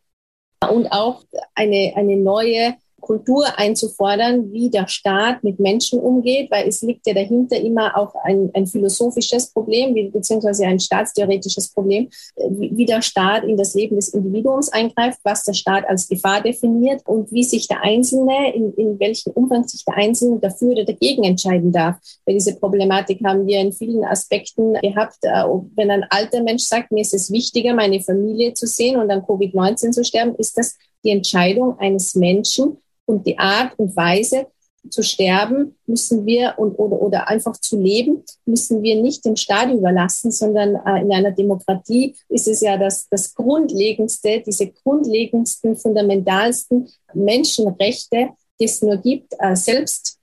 und 0.70 0.88
auch 0.88 1.24
eine, 1.54 1.92
eine 1.96 2.16
neue 2.16 2.74
Kultur 3.02 3.44
einzufordern, 3.58 4.50
wie 4.52 4.70
der 4.70 4.88
Staat 4.88 5.44
mit 5.44 5.60
Menschen 5.60 6.00
umgeht, 6.00 6.50
weil 6.50 6.66
es 6.66 6.80
liegt 6.80 7.06
ja 7.06 7.12
dahinter 7.12 7.60
immer 7.60 7.96
auch 7.98 8.14
ein, 8.24 8.50
ein 8.54 8.66
philosophisches 8.66 9.52
Problem, 9.52 9.94
beziehungsweise 10.10 10.64
ein 10.64 10.80
staatstheoretisches 10.80 11.68
Problem, 11.72 12.08
wie, 12.36 12.74
wie 12.74 12.86
der 12.86 13.02
Staat 13.02 13.44
in 13.44 13.56
das 13.56 13.74
Leben 13.74 13.96
des 13.96 14.08
Individuums 14.08 14.70
eingreift, 14.70 15.18
was 15.24 15.44
der 15.44 15.52
Staat 15.52 15.86
als 15.86 16.08
Gefahr 16.08 16.40
definiert 16.40 17.02
und 17.06 17.30
wie 17.32 17.44
sich 17.44 17.68
der 17.68 17.82
Einzelne, 17.82 18.54
in, 18.54 18.72
in 18.74 18.98
welchem 18.98 19.32
Umfang 19.32 19.66
sich 19.66 19.84
der 19.84 19.96
Einzelne 19.96 20.38
dafür 20.38 20.72
oder 20.72 20.84
dagegen 20.84 21.24
entscheiden 21.24 21.72
darf. 21.72 21.96
Weil 22.24 22.36
diese 22.36 22.56
Problematik 22.56 23.22
haben 23.24 23.46
wir 23.46 23.60
in 23.60 23.72
vielen 23.72 24.04
Aspekten 24.04 24.74
gehabt. 24.74 25.18
Äh, 25.22 25.42
wenn 25.74 25.90
ein 25.90 26.06
alter 26.08 26.42
Mensch 26.42 26.62
sagt, 26.62 26.92
mir 26.92 27.02
ist 27.02 27.14
es 27.14 27.30
wichtiger, 27.32 27.74
meine 27.74 28.00
Familie 28.00 28.54
zu 28.54 28.66
sehen 28.66 28.96
und 28.96 29.10
an 29.10 29.22
Covid-19 29.22 29.90
zu 29.90 30.04
sterben, 30.04 30.36
ist 30.36 30.56
das 30.56 30.76
die 31.04 31.10
Entscheidung 31.10 31.78
eines 31.78 32.14
Menschen, 32.14 32.78
und 33.06 33.26
die 33.26 33.38
Art 33.38 33.78
und 33.78 33.96
Weise 33.96 34.46
zu 34.90 35.02
sterben 35.02 35.76
müssen 35.86 36.26
wir 36.26 36.54
und 36.56 36.74
oder, 36.74 37.00
oder 37.00 37.28
einfach 37.28 37.52
zu 37.52 37.80
leben 37.80 38.24
müssen 38.46 38.82
wir 38.82 39.00
nicht 39.00 39.24
dem 39.24 39.36
Staat 39.36 39.70
überlassen, 39.70 40.32
sondern 40.32 40.74
äh, 40.74 41.02
in 41.02 41.12
einer 41.12 41.30
Demokratie 41.30 42.16
ist 42.28 42.48
es 42.48 42.60
ja 42.60 42.76
das, 42.76 43.08
das 43.08 43.34
Grundlegendste, 43.34 44.42
diese 44.44 44.68
grundlegendsten, 44.68 45.76
fundamentalsten 45.76 46.88
Menschenrechte, 47.14 48.30
die 48.60 48.64
es 48.64 48.82
nur 48.82 48.96
gibt, 48.96 49.34
äh, 49.38 49.54
selbst 49.54 50.18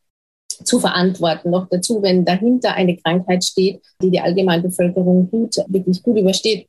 zu 0.66 0.80
verantworten. 0.80 1.52
Noch 1.52 1.70
dazu, 1.70 2.02
wenn 2.02 2.26
dahinter 2.26 2.74
eine 2.74 2.98
Krankheit 2.98 3.46
steht, 3.46 3.82
die 4.02 4.12
die 4.12 4.20
Allgemeinbevölkerung 4.20 5.30
gut, 5.30 5.56
wirklich 5.68 6.04
gut 6.04 6.18
übersteht. 6.18 6.68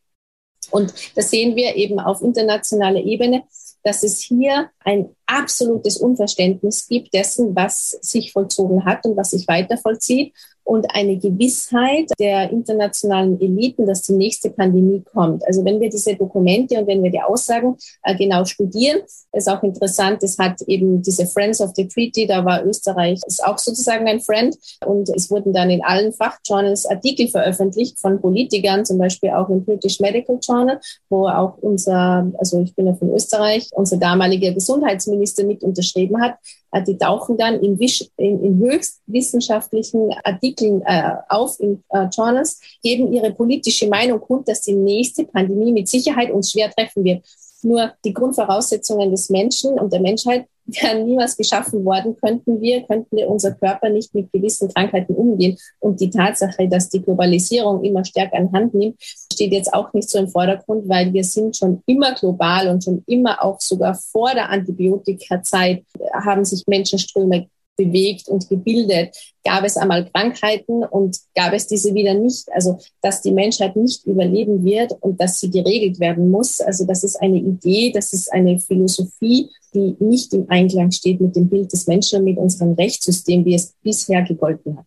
Und 0.70 0.94
das 1.16 1.30
sehen 1.30 1.56
wir 1.56 1.74
eben 1.74 1.98
auf 1.98 2.22
internationaler 2.22 3.00
Ebene 3.00 3.42
dass 3.82 4.02
es 4.02 4.20
hier 4.20 4.70
ein 4.80 5.14
absolutes 5.30 5.96
Unverständnis 5.96 6.86
gibt 6.88 7.14
dessen, 7.14 7.54
was 7.54 7.98
sich 8.02 8.32
vollzogen 8.32 8.84
hat 8.84 9.04
und 9.04 9.16
was 9.16 9.30
sich 9.30 9.46
weiter 9.46 9.76
vollzieht. 9.76 10.32
Und 10.62 10.86
eine 10.94 11.16
Gewissheit 11.16 12.10
der 12.20 12.50
internationalen 12.50 13.40
Eliten, 13.40 13.86
dass 13.86 14.02
die 14.02 14.12
nächste 14.12 14.50
Pandemie 14.50 15.02
kommt. 15.02 15.44
Also 15.46 15.64
wenn 15.64 15.80
wir 15.80 15.88
diese 15.88 16.14
Dokumente 16.14 16.78
und 16.78 16.86
wenn 16.86 17.02
wir 17.02 17.10
die 17.10 17.20
Aussagen 17.20 17.76
äh, 18.04 18.14
genau 18.14 18.44
studieren, 18.44 19.00
ist 19.32 19.48
auch 19.48 19.62
interessant, 19.64 20.22
es 20.22 20.38
hat 20.38 20.60
eben 20.62 21.02
diese 21.02 21.26
Friends 21.26 21.60
of 21.60 21.72
the 21.74 21.88
Treaty, 21.88 22.26
da 22.26 22.44
war 22.44 22.64
Österreich, 22.64 23.20
ist 23.26 23.44
auch 23.44 23.58
sozusagen 23.58 24.06
ein 24.06 24.20
Friend. 24.20 24.56
Und 24.86 25.08
es 25.08 25.30
wurden 25.30 25.52
dann 25.52 25.70
in 25.70 25.82
allen 25.82 26.12
Fachjournals 26.12 26.86
Artikel 26.86 27.26
veröffentlicht 27.28 27.98
von 27.98 28.20
Politikern, 28.20 28.84
zum 28.84 28.98
Beispiel 28.98 29.30
auch 29.30 29.48
im 29.48 29.64
British 29.64 29.98
Medical 29.98 30.38
Journal, 30.40 30.78
wo 31.08 31.26
auch 31.26 31.56
unser, 31.58 32.30
also 32.38 32.60
ich 32.60 32.76
bin 32.76 32.86
ja 32.86 32.94
von 32.94 33.12
Österreich, 33.12 33.68
unser 33.72 33.96
damaliger 33.96 34.52
Gesundheitsminister 34.52 35.19
mit 35.44 35.62
unterschrieben 35.62 36.20
hat, 36.20 36.36
äh, 36.72 36.82
die 36.82 36.98
tauchen 36.98 37.36
dann 37.36 37.60
in, 37.60 37.78
in, 38.16 38.44
in 38.44 38.58
höchst 38.58 39.00
wissenschaftlichen 39.06 40.12
Artikeln 40.24 40.82
äh, 40.84 41.12
auf 41.28 41.58
in 41.60 41.82
äh, 41.90 42.06
Journals, 42.06 42.60
geben 42.82 43.12
ihre 43.12 43.32
politische 43.32 43.88
Meinung 43.88 44.20
kund, 44.20 44.48
dass 44.48 44.62
die 44.62 44.74
nächste 44.74 45.24
Pandemie 45.24 45.72
mit 45.72 45.88
Sicherheit 45.88 46.30
uns 46.30 46.52
schwer 46.52 46.70
treffen 46.70 47.04
wird. 47.04 47.24
Nur 47.62 47.92
die 48.04 48.14
Grundvoraussetzungen 48.14 49.10
des 49.10 49.28
Menschen 49.28 49.78
und 49.78 49.92
der 49.92 50.00
Menschheit 50.00 50.46
wären 50.74 51.06
niemals 51.06 51.36
geschaffen 51.36 51.84
worden, 51.84 52.16
könnten 52.16 52.60
wir, 52.60 52.82
könnten 52.82 53.16
wir 53.16 53.28
unser 53.28 53.52
Körper 53.52 53.88
nicht 53.88 54.14
mit 54.14 54.32
gewissen 54.32 54.68
Krankheiten 54.72 55.14
umgehen. 55.14 55.56
Und 55.78 56.00
die 56.00 56.10
Tatsache, 56.10 56.68
dass 56.68 56.88
die 56.88 57.02
Globalisierung 57.02 57.84
immer 57.84 58.04
stärker 58.04 58.36
an 58.36 58.52
Hand 58.52 58.74
nimmt, 58.74 58.96
steht 59.00 59.52
jetzt 59.52 59.72
auch 59.72 59.92
nicht 59.92 60.10
so 60.10 60.18
im 60.18 60.28
Vordergrund, 60.28 60.88
weil 60.88 61.12
wir 61.12 61.24
sind 61.24 61.56
schon 61.56 61.82
immer 61.86 62.14
global 62.14 62.68
und 62.68 62.84
schon 62.84 63.02
immer 63.06 63.42
auch 63.42 63.60
sogar 63.60 63.94
vor 63.94 64.32
der 64.34 64.50
Antibiotikazeit 64.50 65.84
haben 66.12 66.44
sich 66.44 66.64
Menschenströme 66.66 67.48
bewegt 67.80 68.28
und 68.28 68.48
gebildet. 68.48 69.16
Gab 69.44 69.64
es 69.64 69.76
einmal 69.76 70.08
Krankheiten 70.10 70.84
und 70.84 71.16
gab 71.34 71.52
es 71.54 71.66
diese 71.66 71.94
wieder 71.94 72.14
nicht? 72.14 72.48
Also, 72.52 72.78
dass 73.00 73.22
die 73.22 73.32
Menschheit 73.32 73.76
nicht 73.76 74.04
überleben 74.06 74.64
wird 74.64 74.92
und 75.00 75.20
dass 75.20 75.40
sie 75.40 75.50
geregelt 75.50 75.98
werden 75.98 76.30
muss. 76.30 76.60
Also, 76.60 76.84
das 76.86 77.04
ist 77.04 77.16
eine 77.16 77.38
Idee, 77.38 77.92
das 77.92 78.12
ist 78.12 78.32
eine 78.32 78.58
Philosophie, 78.60 79.48
die 79.72 79.96
nicht 79.98 80.34
im 80.34 80.50
Einklang 80.50 80.90
steht 80.90 81.20
mit 81.20 81.36
dem 81.36 81.48
Bild 81.48 81.72
des 81.72 81.86
Menschen 81.86 82.18
und 82.18 82.24
mit 82.24 82.38
unserem 82.38 82.74
Rechtssystem, 82.74 83.44
wie 83.44 83.54
es 83.54 83.74
bisher 83.82 84.22
gegolten 84.22 84.76
hat. 84.76 84.86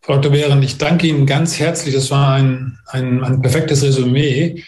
Frau 0.00 0.14
Dr. 0.14 0.32
Behrend, 0.32 0.64
ich 0.64 0.76
danke 0.76 1.06
Ihnen 1.06 1.24
ganz 1.24 1.58
herzlich. 1.58 1.94
Das 1.94 2.10
war 2.10 2.34
ein, 2.34 2.78
ein, 2.88 3.22
ein 3.24 3.40
perfektes 3.40 3.82
Resümee. 3.82 4.62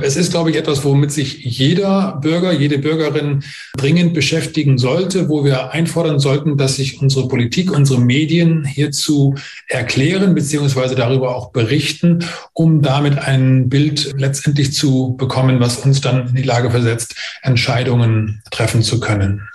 Es 0.00 0.16
ist, 0.16 0.32
glaube 0.32 0.50
ich, 0.50 0.56
etwas, 0.56 0.84
womit 0.84 1.12
sich 1.12 1.44
jeder 1.44 2.18
Bürger, 2.20 2.52
jede 2.52 2.78
Bürgerin 2.78 3.44
dringend 3.76 4.14
beschäftigen 4.14 4.78
sollte, 4.78 5.28
wo 5.28 5.44
wir 5.44 5.70
einfordern 5.72 6.18
sollten, 6.18 6.56
dass 6.56 6.76
sich 6.76 7.00
unsere 7.00 7.28
Politik, 7.28 7.70
unsere 7.70 8.00
Medien 8.00 8.64
hierzu 8.64 9.34
erklären 9.68 10.34
beziehungsweise 10.34 10.94
darüber 10.94 11.36
auch 11.36 11.52
berichten, 11.52 12.24
um 12.54 12.80
damit 12.80 13.18
ein 13.18 13.68
Bild 13.68 14.14
letztendlich 14.16 14.72
zu 14.72 15.14
bekommen, 15.16 15.60
was 15.60 15.76
uns 15.78 16.00
dann 16.00 16.28
in 16.28 16.36
die 16.36 16.42
Lage 16.42 16.70
versetzt, 16.70 17.14
Entscheidungen 17.42 18.42
treffen 18.50 18.82
zu 18.82 18.98
können. 18.98 19.46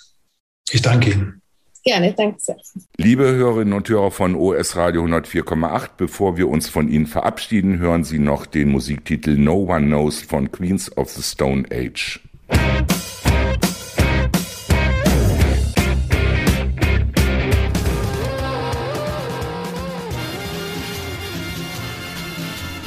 Ich 0.70 0.84
danke 0.84 1.12
Ihnen. 1.12 1.42
Gerne, 1.88 2.12
danke 2.12 2.38
sehr. 2.42 2.58
Liebe 2.98 3.24
Hörerinnen 3.24 3.74
und 3.74 3.88
Hörer 3.88 4.12
von 4.12 4.36
OS 4.36 4.76
Radio 4.76 5.06
104,8, 5.06 5.92
bevor 5.96 6.36
wir 6.36 6.50
uns 6.50 6.68
von 6.68 6.90
Ihnen 6.90 7.08
verabschieden, 7.08 7.80
hören 7.80 8.04
Sie 8.04 8.20
noch 8.20 8.46
den 8.46 8.72
Musiktitel 8.72 9.38
No 9.38 9.64
One 9.70 9.86
Knows 9.86 10.22
von 10.22 10.52
Queens 10.52 10.92
of 10.98 11.10
the 11.10 11.24
Stone 11.24 11.64
Age. 11.72 12.20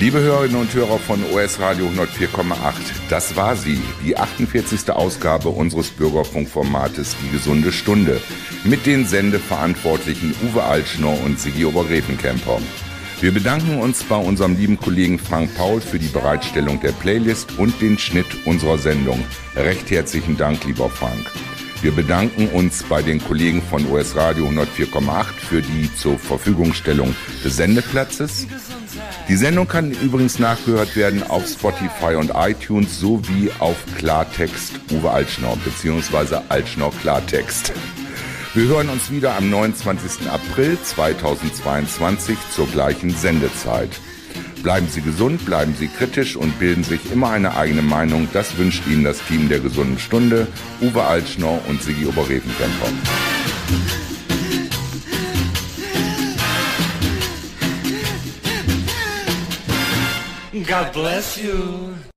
Liebe 0.01 0.19
Hörerinnen 0.19 0.59
und 0.59 0.73
Hörer 0.73 0.99
von 0.99 1.23
OS 1.31 1.61
Radio 1.61 1.85
104,8, 1.89 2.73
das 3.11 3.37
war 3.37 3.55
sie, 3.55 3.79
die 4.03 4.17
48. 4.17 4.91
Ausgabe 4.91 5.51
unseres 5.51 5.91
Bürgerfunkformates 5.91 7.17
Die 7.23 7.31
gesunde 7.31 7.71
Stunde 7.71 8.19
mit 8.65 8.87
den 8.87 9.05
Sendeverantwortlichen 9.05 10.35
Uwe 10.43 10.63
Altschner 10.63 11.15
und 11.23 11.39
Sigi 11.39 11.67
Obergräfenkemper. 11.67 12.61
Wir 13.21 13.35
bedanken 13.35 13.79
uns 13.79 14.03
bei 14.03 14.17
unserem 14.17 14.57
lieben 14.57 14.81
Kollegen 14.81 15.19
Frank 15.19 15.55
Paul 15.55 15.83
für 15.83 15.99
die 15.99 16.09
Bereitstellung 16.09 16.81
der 16.81 16.93
Playlist 16.93 17.59
und 17.59 17.79
den 17.83 17.99
Schnitt 17.99 18.47
unserer 18.47 18.79
Sendung. 18.79 19.23
Recht 19.55 19.91
herzlichen 19.91 20.39
Dank, 20.39 20.65
lieber 20.65 20.89
Frank. 20.89 21.31
Wir 21.83 21.93
bedanken 21.93 22.49
uns 22.49 22.83
bei 22.83 23.01
den 23.01 23.23
Kollegen 23.23 23.63
von 23.63 23.87
OS 23.91 24.15
Radio 24.15 24.47
104,8 24.49 25.25
für 25.25 25.63
die 25.63 25.95
zur 25.95 26.19
Verfügungstellung 26.19 27.15
des 27.43 27.57
Sendeplatzes. 27.57 28.47
Die 29.29 29.37
Sendung 29.37 29.69
kann 29.69 29.93
übrigens 29.93 30.39
nachgehört 30.39 30.97
werden 30.97 31.23
auf 31.23 31.47
Spotify 31.47 32.17
und 32.17 32.33
iTunes 32.35 32.99
sowie 32.99 33.51
auf 33.59 33.77
Klartext 33.97 34.81
Uwe 34.91 35.11
Altschnau 35.11 35.57
bzw. 35.65 36.41
Altschnau 36.49 36.91
Klartext. 37.01 37.73
Wir 38.55 38.65
hören 38.65 38.89
uns 38.89 39.11
wieder 39.13 39.37
am 39.37 39.49
29. 39.49 40.29
April 40.29 40.77
2022 40.83 42.37
zur 42.53 42.67
gleichen 42.67 43.11
Sendezeit. 43.11 43.91
Bleiben 44.63 44.89
Sie 44.89 45.01
gesund, 45.01 45.45
bleiben 45.47 45.75
Sie 45.79 45.89
kritisch 45.89 46.37
und 46.37 46.59
bilden 46.59 46.85
sich 46.85 47.13
immer 47.13 47.31
eine 47.31 47.57
eigene 47.57 47.83
Meinung. 47.83 48.29
Das 48.33 48.59
wünscht 48.59 48.87
Ihnen 48.87 49.05
das 49.05 49.25
Team 49.27 49.49
der 49.49 49.61
gesunden 49.61 49.99
Stunde, 49.99 50.49
Uwe 50.81 51.05
Altschnau 51.05 51.61
und 51.69 51.81
Sigi 51.83 52.07
Oberrevenkämper. 52.07 52.89
God 60.71 60.93
bless 60.93 61.37
you. 61.37 62.10